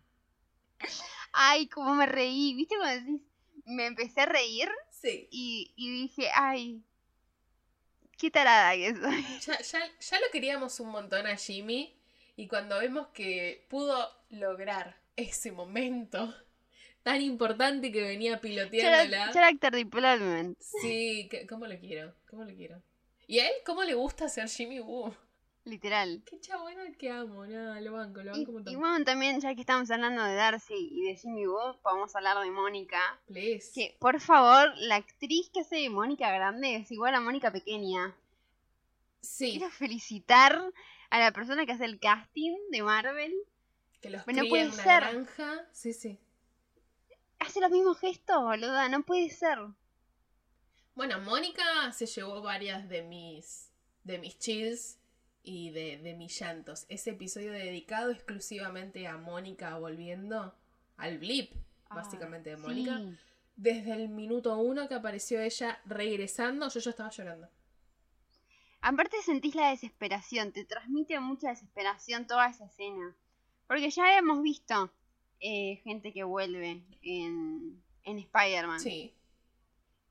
[1.33, 2.53] Ay, cómo me reí.
[2.55, 3.21] ¿Viste cuando decís?
[3.65, 5.27] Me empecé a reír Sí.
[5.31, 6.83] y, y dije, ay,
[8.17, 9.25] qué tarada que soy.
[9.47, 11.95] Ya, ya, ya lo queríamos un montón a Jimmy.
[12.35, 16.33] Y cuando vemos que pudo lograr ese momento
[17.03, 19.31] tan importante que venía piloteándola.
[19.31, 20.57] Character development.
[20.59, 22.13] Sí, ¿cómo lo quiero?
[22.29, 22.81] ¿Cómo lo quiero?
[23.27, 25.13] ¿Y a él cómo le gusta ser Jimmy Woo?
[25.63, 26.23] Literal.
[26.25, 28.79] Qué chabón el que amo, nada, lo banco, lo Y, banco un y montón.
[28.79, 32.49] bueno, también, ya que estamos hablando de Darcy y de Jimmy Woo, podemos hablar de
[32.49, 32.99] Mónica.
[33.27, 33.71] Please.
[33.73, 38.15] Que, por favor, la actriz que hace de Mónica Grande es igual a Mónica Pequeña.
[39.21, 40.59] Sí, Quiero felicitar
[41.11, 43.33] a la persona que hace el casting de Marvel.
[44.01, 45.01] que los Pero no cría en una ser.
[45.03, 45.67] granja.
[45.73, 46.17] Sí, sí.
[47.41, 49.57] Hace los mismos gestos, boluda, no puede ser.
[50.93, 53.71] Bueno, Mónica se llevó varias de mis
[54.03, 54.99] de mis chills
[55.41, 56.85] y de, de mis llantos.
[56.87, 60.55] Ese episodio dedicado exclusivamente a Mónica volviendo
[60.97, 61.53] al blip,
[61.89, 62.97] básicamente, de Mónica.
[62.97, 63.17] Sí.
[63.55, 67.49] Desde el minuto uno que apareció ella regresando, yo ya estaba llorando.
[68.81, 73.15] Aparte sentís la desesperación, te transmite mucha desesperación toda esa escena.
[73.65, 74.91] Porque ya hemos visto
[75.41, 78.79] eh, gente que vuelve en, en Spider-Man.
[78.79, 79.13] Sí.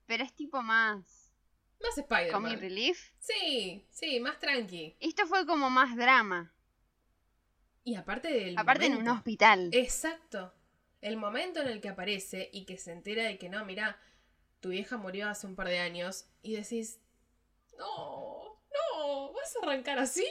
[0.06, 1.32] Pero es tipo más
[1.80, 2.60] Más comic Spider-Man.
[2.60, 3.12] relief.
[3.20, 4.96] Sí, sí, más tranqui.
[5.00, 6.52] Esto fue como más drama.
[7.84, 9.70] Y aparte del Aparte en un hospital.
[9.72, 10.52] Exacto.
[11.00, 13.98] El momento en el que aparece y que se entera de que no, mira,
[14.60, 17.00] tu vieja murió hace un par de años y decís,
[17.78, 18.58] no,
[18.98, 20.26] no, ¿vas a arrancar así?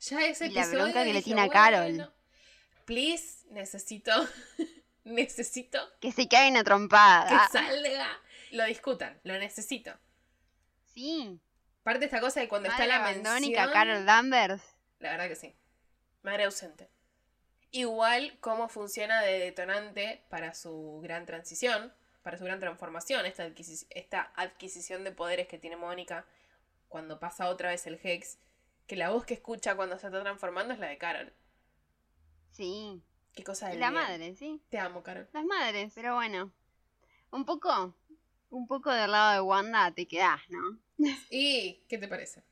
[0.00, 1.94] Ya ese Y la episodio bronca que le tiene a Carol.
[1.94, 2.12] "Bueno,
[2.84, 4.12] Please, necesito,
[5.04, 7.48] necesito Que se caen a que trompada.
[7.52, 8.20] salga.
[8.50, 9.92] Lo discutan, lo necesito.
[10.94, 11.40] Sí.
[11.80, 13.72] Aparte esta cosa de cuando Madre está la mención...
[13.72, 14.62] Carol Danvers.
[14.98, 15.54] La verdad que sí.
[16.22, 16.90] Madre ausente.
[17.70, 21.92] Igual cómo funciona de detonante para su gran transición,
[22.22, 23.50] para su gran transformación, esta,
[23.90, 26.26] esta adquisición de poderes que tiene Mónica
[26.88, 28.38] cuando pasa otra vez el Hex,
[28.86, 31.32] que la voz que escucha cuando se está transformando es la de Carol.
[32.52, 33.02] Sí.
[33.34, 34.62] Qué cosa de La madre, sí.
[34.68, 35.28] Te amo, Carol.
[35.32, 36.52] Las madres, pero bueno.
[37.30, 37.94] Un poco,
[38.50, 40.78] un poco del lado de Wanda te quedás, ¿no?
[41.30, 42.44] ¿Y qué te parece?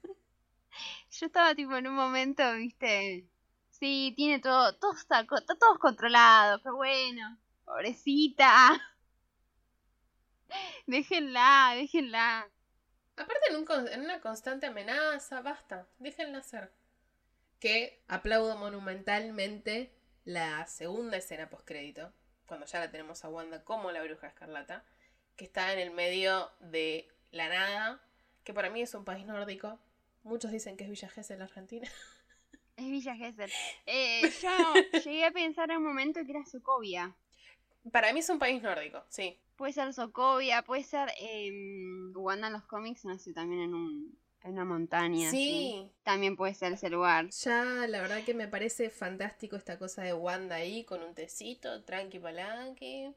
[1.10, 3.28] yo estaba tipo en un momento, viste.
[3.68, 7.38] Sí, tiene todo, todo está, está todo controlado, qué bueno.
[7.64, 8.80] Pobrecita.
[10.86, 12.50] Déjenla, déjenla.
[13.16, 16.72] Aparte en, un en una constante amenaza, basta, déjenla ser.
[17.60, 19.92] Que aplaudo monumentalmente
[20.24, 22.12] la segunda escena postcrédito,
[22.46, 24.84] cuando ya la tenemos a Wanda como la bruja escarlata,
[25.36, 28.02] que está en el medio de la nada,
[28.44, 29.78] que para mí es un país nórdico.
[30.22, 31.88] Muchos dicen que es Villa Gesell, Argentina.
[32.76, 33.50] Es Villa Gesell.
[33.84, 37.14] Eh, yo llegué a pensar en un momento que era Sokovia.
[37.92, 39.38] Para mí es un país nórdico, sí.
[39.56, 41.10] Puede ser Sokovia, puede ser.
[41.20, 41.52] Eh,
[42.14, 45.30] Wanda en los cómics nació también en, un, en una montaña.
[45.30, 45.90] Sí.
[46.02, 47.30] También puede ser ese lugar.
[47.30, 51.82] Ya, la verdad que me parece fantástico esta cosa de Wanda ahí, con un tecito,
[51.84, 53.14] tranqui palanqui,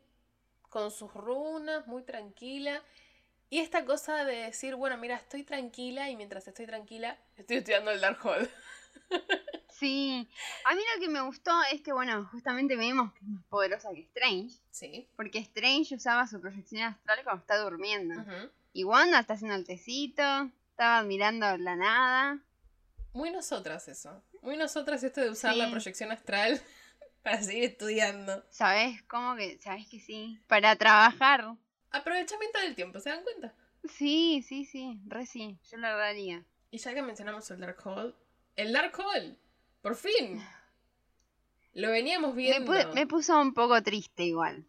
[0.69, 2.81] con sus runas, muy tranquila.
[3.49, 7.91] Y esta cosa de decir, bueno, mira, estoy tranquila y mientras estoy tranquila, estoy estudiando
[7.91, 8.49] el Darkhold.
[9.73, 10.29] Sí.
[10.65, 13.89] A mí lo que me gustó es que, bueno, justamente vemos que es más poderosa
[13.93, 14.55] que Strange.
[14.71, 15.09] Sí.
[15.15, 18.23] Porque Strange usaba su proyección astral cuando está durmiendo.
[18.71, 22.39] Y Wanda está haciendo el tecito, estaba mirando la nada.
[23.13, 24.23] Muy nosotras eso.
[24.41, 26.59] Muy nosotras esto de usar la proyección astral
[27.23, 28.43] para seguir estudiando.
[28.49, 29.59] ¿Sabes cómo que?
[29.61, 30.39] ¿Sabes que sí?
[30.47, 31.45] Para trabajar.
[31.91, 33.53] Aprovechamiento del tiempo, ¿se dan cuenta?
[33.87, 36.43] Sí, sí, sí, re sí, yo lo haría.
[36.71, 38.15] Y ya que mencionamos el Darkhold,
[38.55, 39.37] el Darkhold,
[39.81, 40.43] por fin.
[41.73, 42.71] Lo veníamos Me, viendo.
[42.73, 44.65] pu- me puso un poco triste igual.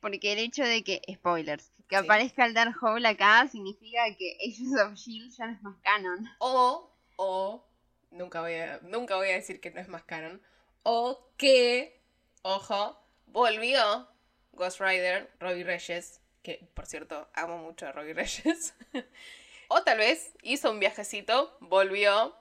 [0.00, 2.04] Porque el hecho de que, spoilers, que Sí.
[2.04, 5.30] aparezca el Darkhold acá significa que Agents of S.H.I.E.L.D.
[5.36, 6.30] ya no es más canon.
[6.38, 7.64] O, o,
[8.12, 10.40] nunca voy a, nunca voy a decir que no es más canon.
[10.84, 12.00] O que,
[12.42, 14.08] ojo, volvió
[14.52, 18.74] Ghost Rider, Robbie Reyes, que por cierto amo mucho a Robbie Reyes.
[19.68, 22.34] o tal vez hizo un viajecito, volvió.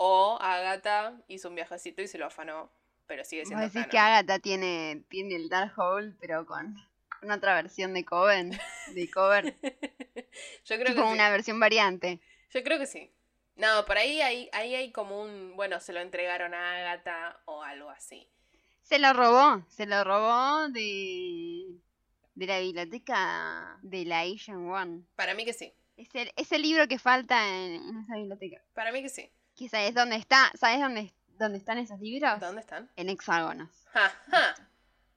[0.00, 2.70] O Agatha hizo un viajecito y se lo afanó.
[3.08, 3.90] Pero sigue Vos siendo decís canon.
[3.90, 6.76] que Agatha tiene, tiene el Darkhold, pero con,
[7.20, 8.58] con otra versión de Coven,
[8.94, 9.56] de cover,
[10.64, 11.12] Yo creo que tipo sí.
[11.12, 12.20] una versión variante.
[12.50, 13.12] Yo creo que sí.
[13.56, 17.62] No, por ahí hay, ahí hay como un, bueno, se lo entregaron a Agatha o
[17.62, 18.28] algo así.
[18.82, 21.76] Se lo robó, se lo robó de,
[22.34, 25.02] de la biblioteca de la Asian One.
[25.16, 25.74] Para mí que sí.
[25.96, 28.62] Es el, es el libro que falta en, en esa biblioteca.
[28.74, 29.30] Para mí que sí.
[29.56, 30.52] ¿Que ¿Sabes dónde está?
[30.54, 32.38] ¿Sabes dónde, dónde están esos libros?
[32.38, 32.88] ¿Dónde están?
[32.94, 33.68] En hexágonos.
[33.92, 34.54] Ja, ja.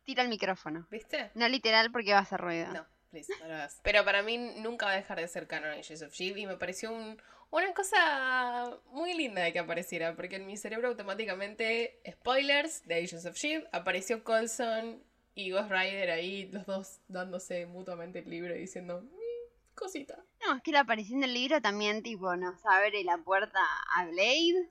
[0.04, 0.88] Tira el micrófono.
[0.90, 1.32] ¿Viste?
[1.36, 2.72] No literal porque va a hacer ruido.
[2.74, 3.80] No, please, no lo hagas.
[3.84, 6.40] Pero para mí nunca va a dejar de ser canon Agents of S.H.I.E.L.D.
[6.42, 10.88] y me pareció un- una cosa muy linda de que apareciera, porque en mi cerebro
[10.88, 15.04] automáticamente, spoilers de Agents of S.H.I.E.L.D., apareció Coulson
[15.36, 20.18] y Ghost Rider ahí, los dos dándose mutuamente el libro y diciendo, "Mm, cosita.
[20.46, 23.60] No, es que la aparición del libro también, tipo, nos abre la puerta
[23.96, 24.70] a Blade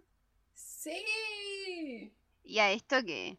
[0.55, 2.13] Sí.
[2.45, 3.39] y a esto que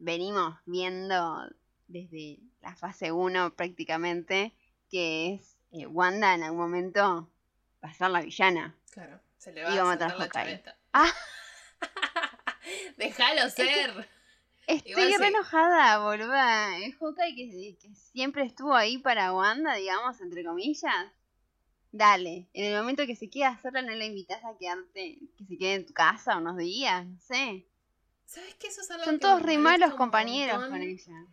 [0.00, 1.48] venimos viendo
[1.86, 4.52] desde la fase 1 prácticamente,
[4.90, 7.30] que es eh, Wanda en algún momento
[7.84, 8.74] va a ser la villana.
[8.90, 10.28] Claro, se le va Y a vamos a ahí.
[10.30, 10.76] chaveta.
[10.92, 11.12] Ah.
[12.96, 14.08] Déjalo ser.
[14.66, 15.24] Estoy Igual re sí.
[15.24, 16.78] enojada, boluda.
[16.78, 21.06] Es Hawkeye que, que siempre estuvo ahí para Wanda, digamos, entre comillas.
[21.92, 25.58] Dale, en el momento que se queda sola no la invitas a quedarte, que se
[25.58, 27.66] quede en tu casa unos días, no sé.
[28.30, 28.68] ¿Sabes qué?
[28.68, 31.26] Eso es algo Son que todos me re molesta malos un compañeros con ella.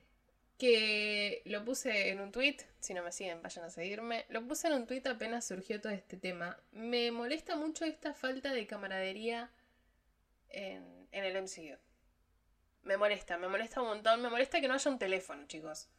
[0.58, 2.58] Que lo puse en un tweet.
[2.80, 4.26] Si no me siguen, vayan a seguirme.
[4.30, 6.58] Lo puse en un tweet apenas surgió todo este tema.
[6.72, 9.52] Me molesta mucho esta falta de camaradería
[10.50, 11.78] en, en el MCU.
[12.82, 14.22] Me molesta, me molesta un montón.
[14.24, 15.90] Me molesta que no haya un teléfono, chicos.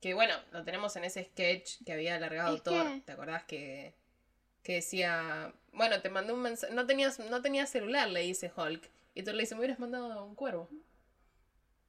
[0.00, 2.86] Que bueno, lo tenemos en ese sketch que había alargado Thor.
[2.94, 3.92] que- ¿Te acordás que,
[4.62, 5.52] que decía.
[5.72, 6.72] Bueno, te mandé un mensaje.
[6.72, 8.88] No tenías, no tenías celular, le dice Hulk.
[9.16, 10.68] Y Thor le dice, me hubieras mandado un cuervo.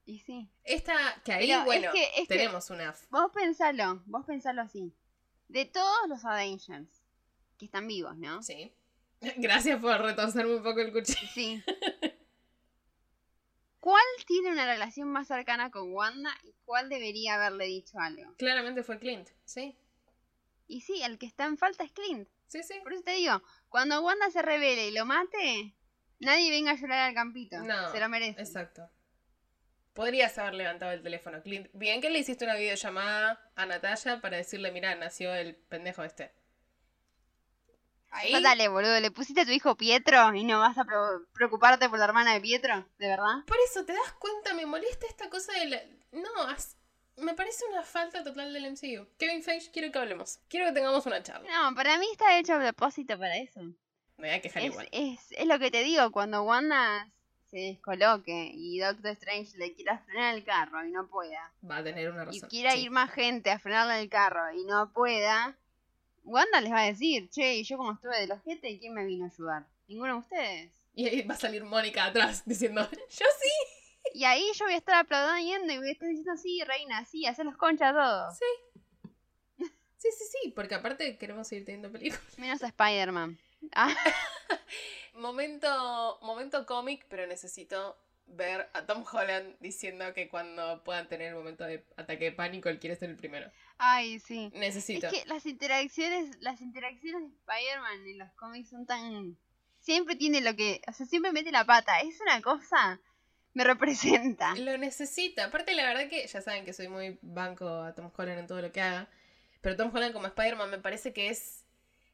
[0.05, 0.49] Y sí.
[0.63, 2.95] Esta, que ahí, Pero es bueno, que- es que- tenemos una.
[3.09, 4.93] Vos pensalo, vos pensalo así.
[5.49, 7.03] De todos los Avengers
[7.57, 8.41] que están vivos, ¿no?
[8.41, 8.73] Sí.
[9.37, 11.27] Gracias por retorcerme un poco el cuchillo.
[11.33, 11.61] Sí.
[13.79, 18.33] ¿Cuál tiene una relación más cercana con Wanda y cuál debería haberle dicho algo?
[18.37, 19.77] Claramente fue Clint, sí.
[20.67, 22.27] Y sí, el que está en falta es Clint.
[22.47, 22.73] Sí, sí.
[22.83, 25.73] Por eso te digo, cuando Wanda se revele y lo mate,
[26.19, 27.59] nadie venga a llorar al campito.
[27.59, 28.41] No, se lo merece.
[28.41, 28.89] Exacto.
[29.93, 31.69] Podrías haber levantado el teléfono, Clint.
[31.73, 36.31] Bien que le hiciste una videollamada a Natalia para decirle, mira, nació el pendejo este.
[38.11, 38.41] Ahí.
[38.41, 40.85] Dale, boludo, le pusiste a tu hijo Pietro y no vas a
[41.33, 43.43] preocuparte por la hermana de Pietro, ¿de verdad?
[43.47, 44.53] Por eso, ¿te das cuenta?
[44.53, 45.81] Me molesta esta cosa de la...
[46.11, 46.31] No,
[47.17, 49.07] me parece una falta total del MCU.
[49.17, 50.39] Kevin Feige, quiero que hablemos.
[50.47, 51.49] Quiero que tengamos una charla.
[51.49, 53.61] No, para mí está hecho a propósito para eso.
[54.17, 54.89] Me voy a quejar Es, igual.
[54.91, 57.07] es, es lo que te digo, cuando Wanda
[57.49, 61.83] se descoloque y Doctor Strange le quiera frenar el carro y no pueda, Va a
[61.83, 62.49] tener una y razón.
[62.49, 62.79] quiera sí.
[62.81, 65.55] ir más gente a frenarle el carro y no pueda,
[66.23, 69.05] Wanda les va a decir, che, y yo como estuve de los gente, ¿quién me
[69.05, 69.65] vino a ayudar?
[69.87, 70.71] Ninguno de ustedes.
[70.93, 74.13] Y ahí va a salir Mónica atrás diciendo, yo sí.
[74.13, 77.25] Y ahí yo voy a estar aplaudiendo y voy a estar diciendo, sí, reina, sí,
[77.27, 78.37] hacer los conchas a todos.
[79.99, 82.37] Sí, sí, sí, porque aparte queremos seguir teniendo películas.
[82.37, 83.37] Menos a Spider-Man.
[83.73, 83.93] Ah,
[85.13, 91.35] Momento, momento cómic, pero necesito ver a Tom Holland diciendo que cuando puedan tener el
[91.35, 93.49] momento de ataque de pánico, él quiere ser el primero.
[93.79, 94.51] ay, sí.
[94.53, 95.07] Necesito.
[95.07, 99.37] Es que las interacciones, las interacciones de Spider-Man en los cómics son tan...
[99.79, 100.81] Siempre tiene lo que...
[100.87, 101.99] O sea, siempre mete la pata.
[102.01, 102.99] Es una cosa...
[103.53, 104.53] Me representa.
[104.55, 105.41] Lo necesito.
[105.41, 108.61] Aparte, la verdad que ya saben que soy muy banco a Tom Holland en todo
[108.61, 109.07] lo que haga.
[109.61, 111.63] Pero Tom Holland como Spider-Man me parece que es...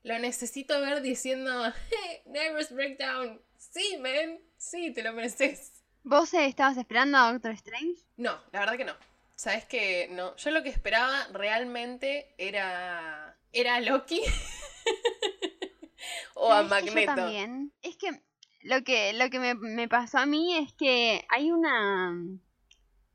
[0.04, 3.42] Lo necesito ver diciendo, hey, Nervous Breakdown.
[3.58, 4.40] Sí, man.
[4.58, 5.82] Sí, te lo mereces.
[6.04, 8.02] ¿Vos eh, estabas esperando a Doctor Strange?
[8.18, 8.96] No, la verdad que no.
[9.36, 10.36] Sabes que no.
[10.36, 13.38] Yo lo que esperaba realmente era.
[13.54, 14.22] Era a Loki.
[16.36, 17.16] o a ¿Sabés que yo Magneto.
[17.16, 17.74] también.
[17.82, 18.22] Es que
[18.64, 22.14] lo que, lo que me, me pasó a mí es que hay una...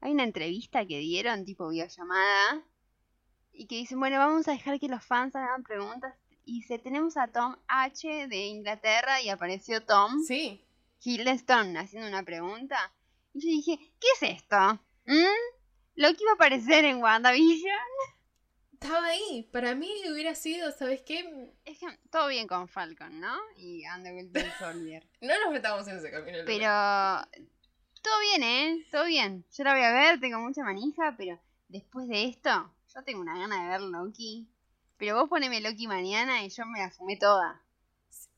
[0.01, 2.63] Hay una entrevista que dieron, tipo videollamada,
[3.53, 6.15] y que dicen, bueno, vamos a dejar que los fans hagan preguntas.
[6.49, 10.23] Y se tenemos a Tom H de Inglaterra y apareció Tom.
[10.23, 10.65] Sí.
[11.05, 12.91] Hiddleston haciendo una pregunta.
[13.35, 14.57] Y yo dije, ¿qué es esto?
[15.05, 15.27] ¿Mm?
[15.97, 17.77] ¿Lo que iba a aparecer en WandaVision?
[18.73, 19.47] Estaba ahí.
[19.53, 21.53] Para mí hubiera sido, ¿sabes qué?
[21.67, 23.37] Es que todo bien con Falcon, ¿no?
[23.59, 25.07] Y Winter Soldier.
[25.21, 26.39] No nos metamos en ese camino.
[26.47, 26.71] Pero
[28.01, 28.87] todo bien, ¿eh?
[28.91, 29.45] Todo bien.
[29.53, 33.39] Yo la voy a ver, tengo mucha manija, pero después de esto, yo tengo una
[33.39, 34.49] gana de ver Loki.
[34.99, 37.63] Pero vos poneme Loki mañana y yo me la fumé toda.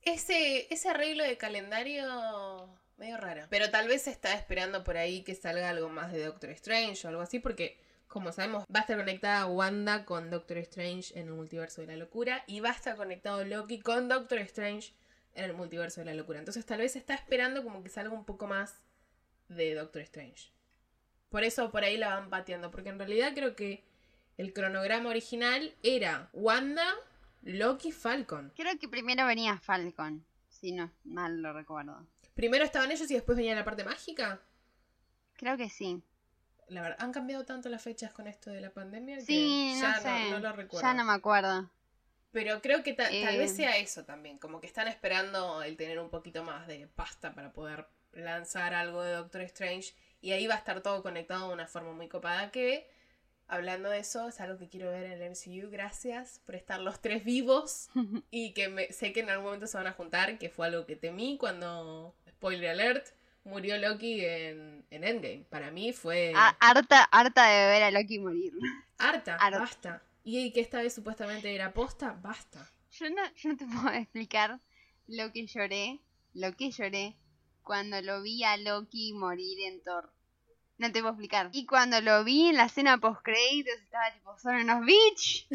[0.03, 3.47] Ese, arreglo de calendario medio raro.
[3.49, 7.11] Pero tal vez está esperando por ahí que salga algo más de Doctor Strange o
[7.11, 11.35] algo así, porque como sabemos, va a estar conectada Wanda con Doctor Strange en el
[11.35, 14.93] multiverso de la locura y va a estar conectado Loki con Doctor Strange
[15.35, 16.41] en el multiverso de la locura.
[16.41, 18.81] Entonces tal vez está esperando como que salga un poco más
[19.49, 20.51] de Doctor Strange.
[21.31, 23.85] Por eso por ahí la van pateando, porque en realidad creo que
[24.41, 26.95] el cronograma original era Wanda,
[27.43, 28.53] Loki, Falcon.
[28.57, 32.07] Creo que primero venía Falcon, si no mal lo recuerdo.
[32.35, 34.41] Primero estaban ellos y después venía la parte mágica.
[35.37, 36.03] Creo que sí.
[36.69, 39.97] La verdad, han cambiado tanto las fechas con esto de la pandemia que Sí, ya
[39.97, 40.31] no sé.
[40.31, 40.87] no, lo recuerdo.
[40.87, 41.69] ya no me acuerdo.
[42.33, 43.39] Pero creo que ta- tal Eh.
[43.39, 47.35] vez sea eso también, como que están esperando el tener un poquito más de pasta
[47.35, 51.55] para poder lanzar algo de Doctor Strange y ahí va a estar todo conectado de
[51.55, 52.89] una forma muy copada que,
[53.51, 57.01] hablando de eso, es algo que quiero ver en el MCU, gracias por estar los
[57.01, 57.89] tres vivos
[58.31, 60.87] y que me- sé que en algún momento se van a juntar, que fue algo
[60.87, 63.07] que temí cuando, spoiler alert,
[63.45, 65.45] murió Loki en, en Endgame.
[65.51, 68.53] Para mí fue A- harta, harta de ver a Loki morir.
[68.99, 69.59] harta, harta.
[69.59, 70.03] basta.
[70.25, 72.67] Y que esta vez supuestamente era posta, basta.
[72.93, 74.61] Yo no, yo no te puedo explicar
[75.07, 76.01] lo que lloré,
[76.35, 77.17] lo que lloré
[77.63, 80.13] cuando lo vi a Loki morir en Thor.
[80.81, 81.51] No te puedo explicar.
[81.53, 85.47] Y cuando lo vi en la escena post créditos estaba tipo, son unos bitch.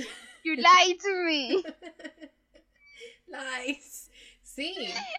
[0.43, 1.63] You lied to me.
[3.27, 4.11] Lies.
[4.43, 4.73] Sí,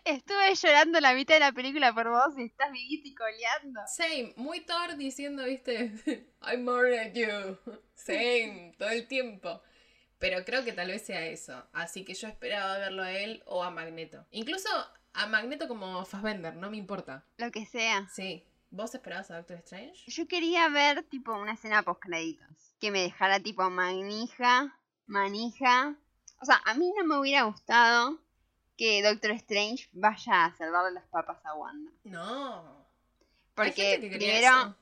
[0.05, 3.81] Estuve llorando la mitad de la película por vos y estás vivito y coleando.
[3.89, 4.33] same.
[4.37, 5.93] Muy Thor diciendo, viste,
[6.41, 7.59] I'm more at you.
[7.97, 9.61] Same, todo el tiempo.
[10.19, 11.67] Pero creo que tal vez sea eso.
[11.73, 14.25] Así que yo esperaba verlo a él o a Magneto.
[14.31, 14.69] Incluso
[15.13, 17.27] a Magneto como Fassbender, no me importa.
[17.37, 18.09] Lo que sea.
[18.15, 18.45] Sí.
[18.71, 20.11] ¿Vos esperabas a Doctor Strange?
[20.11, 22.75] Yo quería ver tipo una escena post créditos.
[22.81, 25.97] Que me dejara tipo manija, manija.
[26.41, 28.19] O sea, a mí no me hubiera gustado
[28.77, 31.91] que Doctor Strange vaya a salvarle las papas a Wanda.
[32.05, 32.87] No.
[33.55, 34.77] Porque que primero, eso.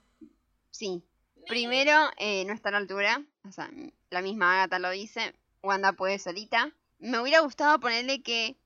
[0.70, 1.05] sí,
[1.47, 3.23] primero eh, no está a la altura.
[3.44, 3.70] O sea,
[4.11, 5.35] la misma Agatha lo dice.
[5.63, 6.73] Wanda puede solita.
[6.98, 8.56] Me hubiera gustado ponerle que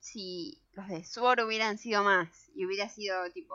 [0.00, 3.54] si los de Sword hubieran sido más y hubiera sido tipo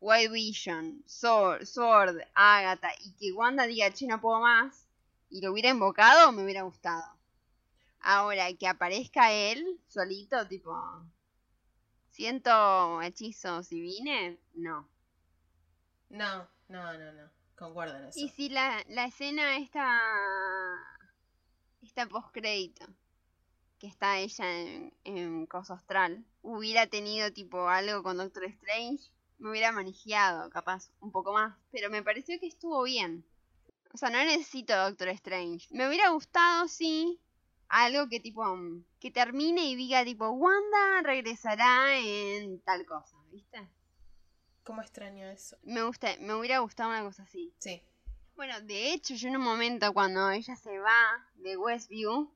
[0.00, 4.86] White Vision, Sword, Sword, Agatha y que Wanda diga, che, no puedo más
[5.30, 7.04] y lo hubiera invocado, me hubiera gustado.
[8.00, 10.72] Ahora, que aparezca él solito, tipo,
[12.10, 14.88] siento hechizos y vine, no.
[16.08, 17.30] No, no, no, no.
[17.56, 18.20] Concuerdo en eso.
[18.20, 20.00] Y si la, la escena esta,
[21.82, 22.86] esta post crédito,
[23.78, 29.50] que está ella en, en Cosa Astral, hubiera tenido tipo algo con Doctor Strange, me
[29.50, 31.56] hubiera manejado, capaz, un poco más.
[31.70, 33.24] Pero me pareció que estuvo bien.
[33.92, 35.66] O sea, no necesito Doctor Strange.
[35.70, 37.20] Me hubiera gustado, sí,
[37.68, 43.68] algo que tipo mm, que termine y diga tipo Wanda regresará en tal cosa, ¿viste?
[44.64, 45.56] ¿Cómo extraño eso?
[45.62, 47.54] Me gusta, me hubiera gustado una cosa así.
[47.58, 47.82] Sí.
[48.34, 52.30] Bueno, de hecho, yo en un momento cuando ella se va de Westview,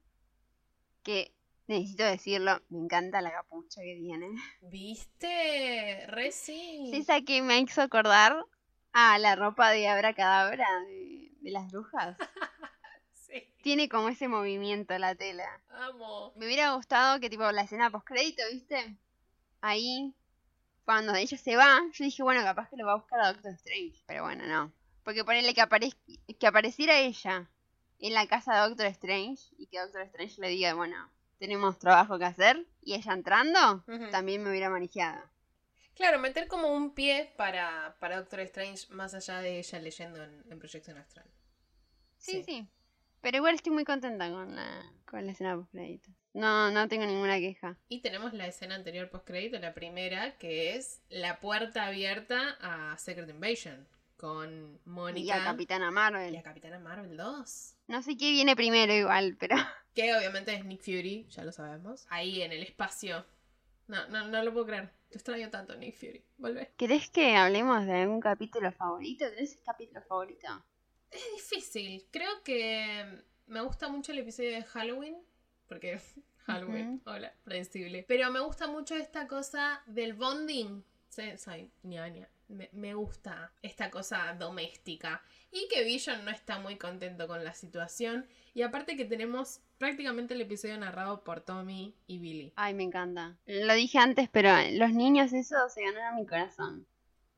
[1.02, 1.34] que
[1.70, 4.28] necesito decirlo, me encanta la capucha que tiene.
[4.62, 6.04] ¿Viste?
[6.08, 6.90] Re sí.
[6.92, 8.44] Es esa que me hizo acordar
[8.92, 12.16] a la ropa de Abracadabra de, de las brujas.
[13.12, 13.54] sí.
[13.62, 15.48] Tiene como ese movimiento la tela.
[15.70, 16.32] Amo.
[16.36, 18.98] Me hubiera gustado que tipo la escena post crédito, ¿viste?
[19.60, 20.12] Ahí,
[20.84, 23.52] cuando ella se va, yo dije, bueno, capaz que lo va a buscar a Doctor
[23.52, 24.02] Strange.
[24.06, 24.72] Pero bueno, no.
[25.04, 25.96] Porque ponerle que, aparez
[26.38, 27.48] que apareciera ella
[28.00, 31.10] en la casa de Doctor Strange y que Doctor Strange le diga, bueno,
[31.40, 35.20] tenemos trabajo que hacer, y ella entrando, también me hubiera manejado.
[35.96, 40.44] Claro, meter como un pie para, para Doctor Strange más allá de ella leyendo en,
[40.50, 41.26] en Proyección Astral.
[42.18, 42.42] Sí, Sí.
[42.44, 42.68] sí,
[43.22, 46.14] Pero igual estoy muy contenta con la, con la escena post créditos.
[46.32, 47.76] No, no tengo ninguna queja.
[47.88, 52.96] Y tenemos la escena anterior post crédito, la primera, que es la puerta abierta a
[52.98, 53.86] Secret Invasion
[54.16, 56.32] con Mónica Y a Capitana Marvel.
[56.34, 57.74] y a Capitana Marvel 2.
[57.90, 59.56] No sé qué viene primero igual, pero...
[59.96, 62.06] Que obviamente es Nick Fury, ya lo sabemos.
[62.08, 63.26] Ahí en el espacio.
[63.88, 64.92] No, no, no lo puedo creer.
[65.08, 66.24] Te extraño tanto, Nick Fury.
[66.38, 66.70] Vuelve.
[66.76, 69.28] ¿Querés que hablemos de algún capítulo favorito?
[69.28, 70.46] ¿Tenés capítulo favorito?
[71.10, 72.06] Es difícil.
[72.12, 75.16] Creo que me gusta mucho el episodio de Halloween.
[75.66, 76.00] Porque
[76.46, 78.04] Halloween, hola, predecible.
[78.06, 80.84] Pero me gusta mucho esta cosa del bonding.
[81.08, 82.28] Sí, soy ñaña.
[82.46, 85.24] Me, me gusta esta cosa doméstica.
[85.52, 88.26] Y que Vision no está muy contento con la situación.
[88.54, 92.52] Y aparte que tenemos prácticamente el episodio narrado por Tommy y Billy.
[92.56, 93.36] Ay, me encanta.
[93.46, 96.86] Lo dije antes, pero los niños esos se ganaron mi corazón.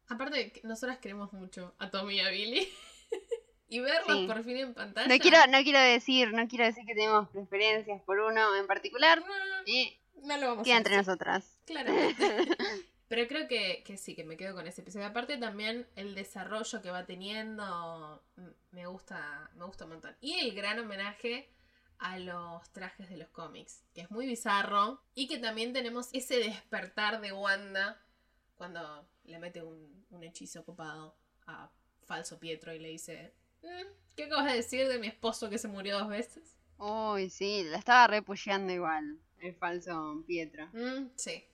[0.08, 2.68] Aparte, nosotras queremos mucho a Tommy y a Billy.
[3.68, 4.26] y verlos Sí.
[4.26, 5.08] por fin en pantalla.
[5.08, 9.20] No quiero, no quiero decir, no quiero decir que tenemos preferencias por uno en particular.
[9.20, 9.26] No,
[9.64, 11.58] Y no lo vamos queda a entre nosotras.
[11.64, 12.26] Claramente.
[13.12, 15.04] Pero creo que, que sí, que me quedo con ese episodio.
[15.04, 18.24] Aparte también el desarrollo que va teniendo
[18.70, 20.16] me gusta, me gusta un montón.
[20.22, 21.52] Y el gran homenaje
[21.98, 25.02] a los trajes de los cómics, que es muy bizarro.
[25.14, 28.02] Y que también tenemos ese despertar de Wanda
[28.54, 31.14] cuando le mete un, un hechizo copado
[31.46, 31.70] a
[32.06, 35.68] falso Pietro y le dice, "Mm, ¿qué acabas de decir de mi esposo que se
[35.68, 36.56] murió dos veces?
[36.78, 40.66] Uy, sí, la estaba repulleando igual, el falso Pietro.
[40.72, 41.44] Mm, sí.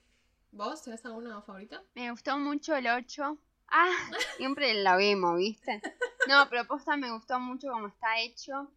[0.51, 1.81] ¿Vos tenés alguno favorito?
[1.95, 3.37] Me gustó mucho el 8.
[3.67, 3.91] Ah,
[4.37, 5.81] siempre la vemos, ¿viste?
[6.27, 8.71] No, pero posta me gustó mucho como está hecho.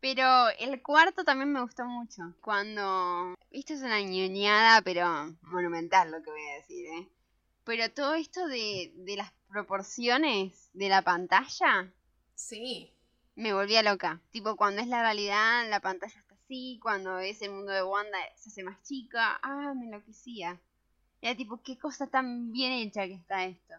[0.00, 2.22] Pero el cuarto también me gustó mucho.
[2.40, 3.34] Cuando.
[3.50, 5.06] Esto es una ñoñada, pero
[5.42, 7.08] monumental lo que voy a decir, ¿eh?
[7.64, 11.92] Pero todo esto de, de las proporciones de la pantalla
[12.34, 12.92] Sí.
[13.36, 14.20] me volvía loca.
[14.30, 16.80] Tipo, cuando es la realidad, la pantalla está así.
[16.82, 19.38] Cuando es el mundo de Wanda, se hace más chica.
[19.42, 20.58] Ah, me enloquecía.
[21.22, 23.74] Era tipo, qué cosa tan bien hecha que está esto.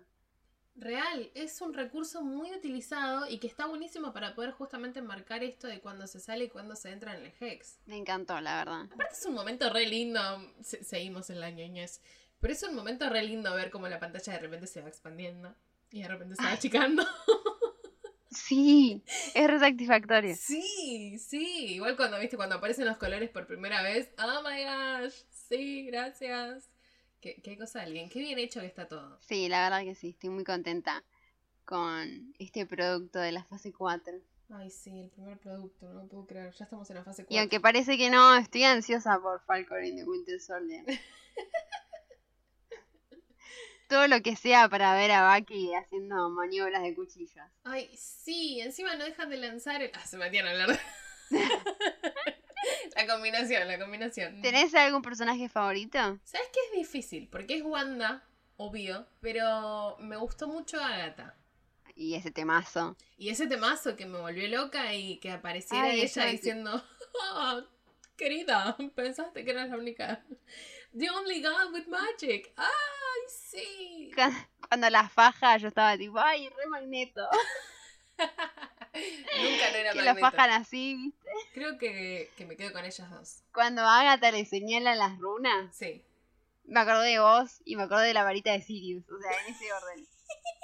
[0.76, 5.68] Real, es un recurso muy utilizado y que está buenísimo para poder justamente marcar esto
[5.68, 7.78] de cuando se sale y cuando se entra en el Hex.
[7.86, 8.86] Me encantó, la verdad.
[8.92, 10.20] Aparte es un momento re lindo,
[10.64, 12.02] se- seguimos en la ñoñez,
[12.40, 15.54] pero es un momento re lindo ver cómo la pantalla de repente se va expandiendo
[15.92, 16.56] y de repente se va Ay.
[16.56, 17.04] achicando.
[18.36, 19.04] Sí,
[19.36, 20.36] es re satisfactorio.
[20.36, 25.14] Sí, sí, igual cuando viste cuando aparecen los colores por primera vez, oh my gosh,
[25.30, 26.68] sí, gracias.
[27.24, 29.18] Qué, qué cosa de alguien, qué bien hecho que está todo.
[29.22, 31.06] Sí, la verdad que sí, estoy muy contenta
[31.64, 34.20] con este producto de la fase 4.
[34.50, 37.34] Ay, sí, el primer producto, no lo puedo creer, ya estamos en la fase 4.
[37.34, 40.84] Y aunque parece que no, estoy ansiosa por Falcon and the Winter Soldier.
[43.88, 47.48] Todo lo que sea para ver a Bucky haciendo maniobras de cuchillos.
[47.64, 49.92] Ay, sí, encima no dejan de lanzar el...
[49.94, 50.78] Ah, se metían a hablar.
[52.96, 54.42] la combinación, la combinación.
[54.42, 55.98] ¿Tenés algún personaje favorito?
[56.24, 57.28] ¿Sabes qué es difícil?
[57.30, 58.24] Porque es Wanda,
[58.58, 61.36] obvio, pero me gustó mucho Agatha.
[61.96, 62.98] Y ese temazo.
[63.18, 66.84] Y ese temazo que me volvió loca y que apareciera Ay, ella diciendo,
[67.36, 67.62] "Ah,
[68.18, 70.24] querida, pensaste que eras la única.
[70.98, 72.54] The only girl with magic.
[72.56, 74.12] Ay, sí.
[74.16, 77.28] Cu- Cuando la faja yo estaba tipo, ay, re magneto.
[79.42, 80.20] Nunca no era Que Magneto.
[80.20, 81.28] fajan así, ¿viste?
[81.54, 83.44] Creo que, que me quedo con ellas dos.
[83.54, 86.06] Cuando Agatha le señala las runas, Sí.
[86.66, 89.04] me acordé de vos y me acordé de la varita de Sirius.
[89.10, 90.08] O sea, en ese orden.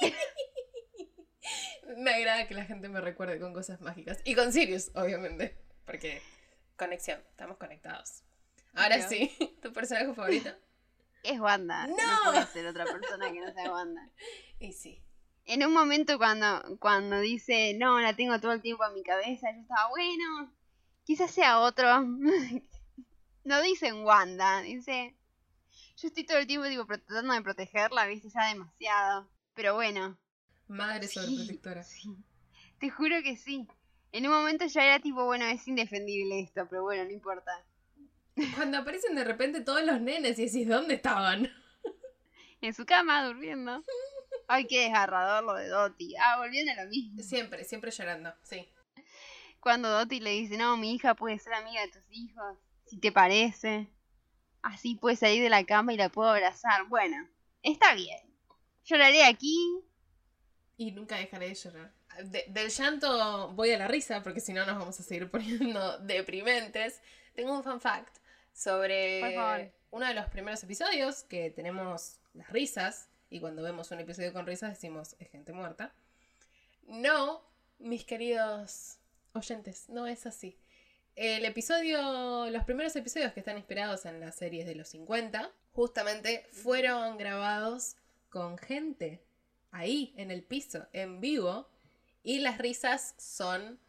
[1.98, 4.20] Me agrada que la gente me recuerde con cosas mágicas.
[4.24, 5.58] Y con Sirius, obviamente.
[5.86, 6.22] Porque
[6.78, 8.24] conexión, estamos conectados.
[8.76, 10.52] Ahora sí, ¿tu personaje favorito?
[11.24, 11.88] Es Wanda.
[11.88, 11.96] ¡No!
[11.96, 14.08] No puede ser otra persona que no sea Wanda.
[14.60, 15.04] Y sí.
[15.50, 19.52] En un momento cuando, cuando dice, no, la tengo todo el tiempo en mi cabeza,
[19.52, 20.54] yo estaba, bueno,
[21.10, 22.02] Quizás sea otro.
[23.44, 25.16] no dicen Wanda, dice.
[25.98, 29.28] Yo estoy todo el tiempo tipo, tratando de protegerla, viste, ya demasiado.
[29.56, 30.20] Pero bueno.
[30.68, 31.82] Madre sobreprotectora.
[31.82, 32.16] Sí.
[32.80, 33.68] Te juro que sí.
[34.12, 37.66] En un momento ya era tipo, bueno, es indefendible esto, pero bueno, no importa.
[38.56, 41.52] Cuando aparecen de repente todos los nenes y decís, ¿dónde estaban?
[42.62, 43.84] En su cama, durmiendo.
[44.52, 46.16] Ay, qué desgarrador lo de Doti.
[46.18, 47.22] Ah, volviendo a lo mismo.
[47.22, 48.68] Siempre, siempre llorando, sí.
[49.60, 53.12] Cuando Doti le dice, no, mi hija puede ser amiga de tus hijos, si te
[53.12, 53.88] parece.
[54.64, 56.88] Así puedes salir de la cama y la puedo abrazar.
[56.88, 57.30] Bueno,
[57.62, 58.18] está bien.
[58.86, 59.56] Lloraré aquí.
[60.78, 61.94] Y nunca dejaré de llorar.
[62.50, 67.02] del llanto voy a la risa, porque si no nos vamos a seguir poniendo deprimentes.
[67.36, 68.18] Tengo un fun fact
[68.52, 73.09] sobre uno de los primeros episodios que tenemos las risas.
[73.30, 75.94] Y cuando vemos un episodio con risas decimos, es gente muerta.
[76.88, 77.44] No,
[77.78, 78.98] mis queridos
[79.34, 80.58] oyentes, no es así.
[81.16, 86.48] El episodio, los primeros episodios que están inspirados en las series de los 50, justamente
[86.52, 87.98] fueron grabados
[88.30, 89.22] con gente
[89.72, 91.70] ahí, en el piso, en vivo,
[92.24, 93.80] y las risas son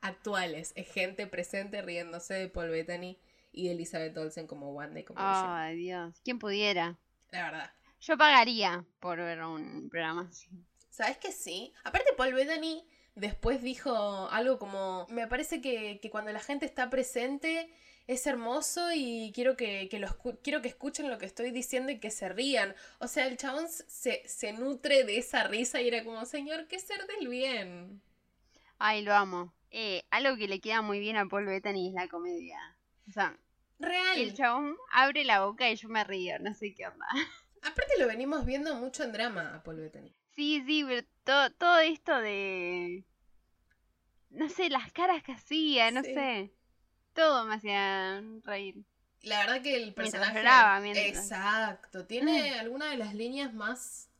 [0.00, 0.72] actuales.
[0.74, 3.18] Es gente presente riéndose de Paul Bettany
[3.52, 6.98] y Elizabeth Olsen como Wanda y como Ay, Dios, ¿quién pudiera?
[7.30, 7.70] La verdad.
[8.06, 10.48] Yo pagaría por ver un programa así.
[10.90, 11.72] ¿Sabes que sí?
[11.84, 17.72] Aparte, Paul Bettany después dijo algo como, me parece que, cuando la gente está presente
[18.06, 22.10] es hermoso y quiero que, los, quiero que escuchen lo que estoy diciendo y que
[22.10, 22.74] se rían.
[22.98, 26.78] O sea, el chabón se, se nutre de esa risa y era como, señor, qué
[26.78, 28.02] ser del bien.
[28.78, 29.54] Ay, lo amo.
[29.70, 32.58] Eh, algo que le queda muy bien a Paul Bettany es la comedia.
[33.08, 33.38] O sea,
[33.78, 34.18] Real.
[34.18, 37.06] el chabón abre la boca y yo me río, no sé qué onda.
[37.64, 40.14] Aparte lo venimos viendo mucho en drama a Paul Bettany.
[40.34, 43.04] Sí, sí, pero todo, todo esto de...
[44.30, 46.52] No sé, las caras que hacía, no sé.
[47.14, 48.84] Todo me hacía reír.
[49.22, 50.42] La verdad que el personaje...
[51.08, 52.06] Exacto.
[52.06, 52.60] Tiene mm.
[52.60, 54.10] alguna de las líneas más,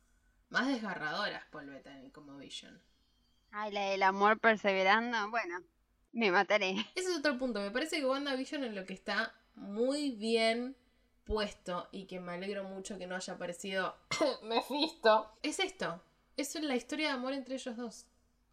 [0.49, 2.81] más desgarradoras, Paul Bettany, como Vision.
[3.51, 5.29] Ay, la del amor perseverando.
[5.29, 5.61] Bueno,
[6.11, 6.71] me mataré.
[6.95, 7.61] Ese es otro punto.
[7.61, 10.75] Me parece que WandaVision en lo que está muy bien
[11.25, 13.95] puesto y que me alegro mucho que no haya aparecido
[14.43, 16.01] Mephisto, es esto.
[16.37, 18.05] Es la historia de amor entre ellos dos.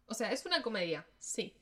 [0.07, 1.53] O sea, es una comedia, sí.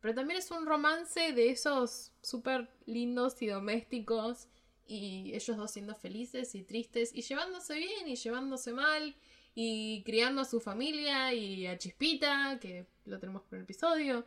[0.00, 4.48] Pero también es un romance de esos súper lindos y domésticos.
[4.86, 7.14] Y ellos dos siendo felices y tristes.
[7.14, 9.16] Y llevándose bien y llevándose mal.
[9.54, 14.26] Y criando a su familia y a Chispita, que lo tenemos por el episodio.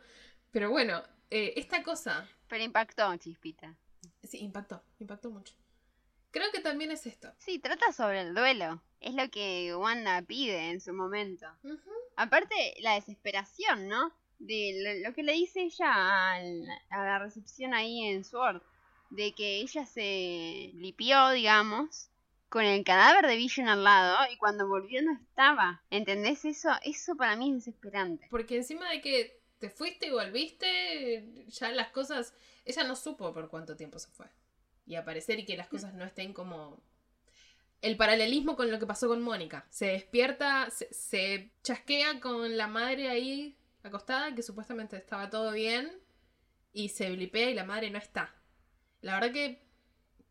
[0.50, 2.28] Pero bueno, eh, esta cosa.
[2.48, 3.76] Pero impactó Chispita.
[4.22, 5.54] Sí, impactó, impactó mucho.
[6.30, 7.32] Creo que también es esto.
[7.38, 8.82] Sí, trata sobre el duelo.
[9.00, 11.46] Es lo que Wanda pide en su momento.
[12.16, 14.12] Aparte, la desesperación, ¿no?
[14.38, 16.40] De lo, que le dice ella a
[16.90, 18.62] la recepción ahí en Sword.
[19.10, 22.10] De que ella se lipió, digamos,
[22.48, 25.82] con el cadáver de Vision al lado y cuando volvió no estaba.
[25.90, 26.70] ¿Entendés eso?
[26.84, 28.28] Eso para mí es desesperante.
[28.30, 32.34] Porque encima de que te fuiste y volviste, ya las cosas...
[32.64, 34.26] Ella no supo por cuánto tiempo se fue
[34.90, 36.82] y aparecer y que las cosas no estén como...
[37.80, 39.64] El paralelismo con lo que pasó con Mónica.
[39.70, 45.92] Se despierta, se, chasquea con la madre ahí acostada, que supuestamente estaba todo bien,
[46.72, 48.34] y se blipea y la madre no está.
[49.00, 49.64] La verdad que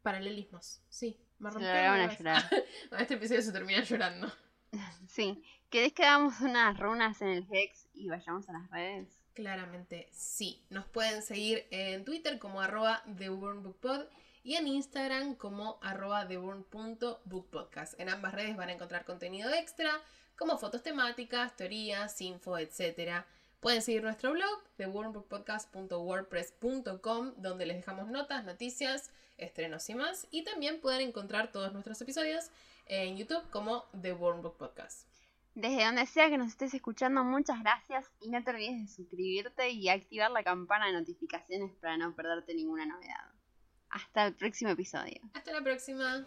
[0.02, 1.18] paralelismos, sí.
[1.40, 2.44] Me rompió a llorar.
[3.00, 4.32] este episodio se termina llorando.
[5.08, 5.42] Sí.
[5.72, 9.08] ¿Querés que hagamos unas runas en el Hex y vayamos a las redes?
[9.34, 10.64] Claramente sí.
[10.70, 13.02] Nos pueden seguir en Twitter como arroba
[14.44, 17.98] y en Instagram como arroba theburn.bookpodcast.
[18.00, 19.92] En ambas redes van a encontrar contenido extra
[20.36, 23.24] como fotos temáticas, teorías, info, etc.
[23.60, 30.28] Pueden seguir nuestro blog, thewormbookpodcast.wordpress.com, donde les dejamos notas, noticias, estrenos y más.
[30.32, 32.52] Y también pueden encontrar todos nuestros episodios
[32.86, 35.10] en YouTube como The Book Podcast.
[35.56, 39.72] Desde donde sea que nos estés escuchando, muchas gracias y no te olvides de suscribirte
[39.72, 43.39] y activar la campana de notificaciones para no perderte ninguna novedad.
[43.90, 45.20] Hasta el próximo episodio.
[45.34, 46.26] Hasta la próxima.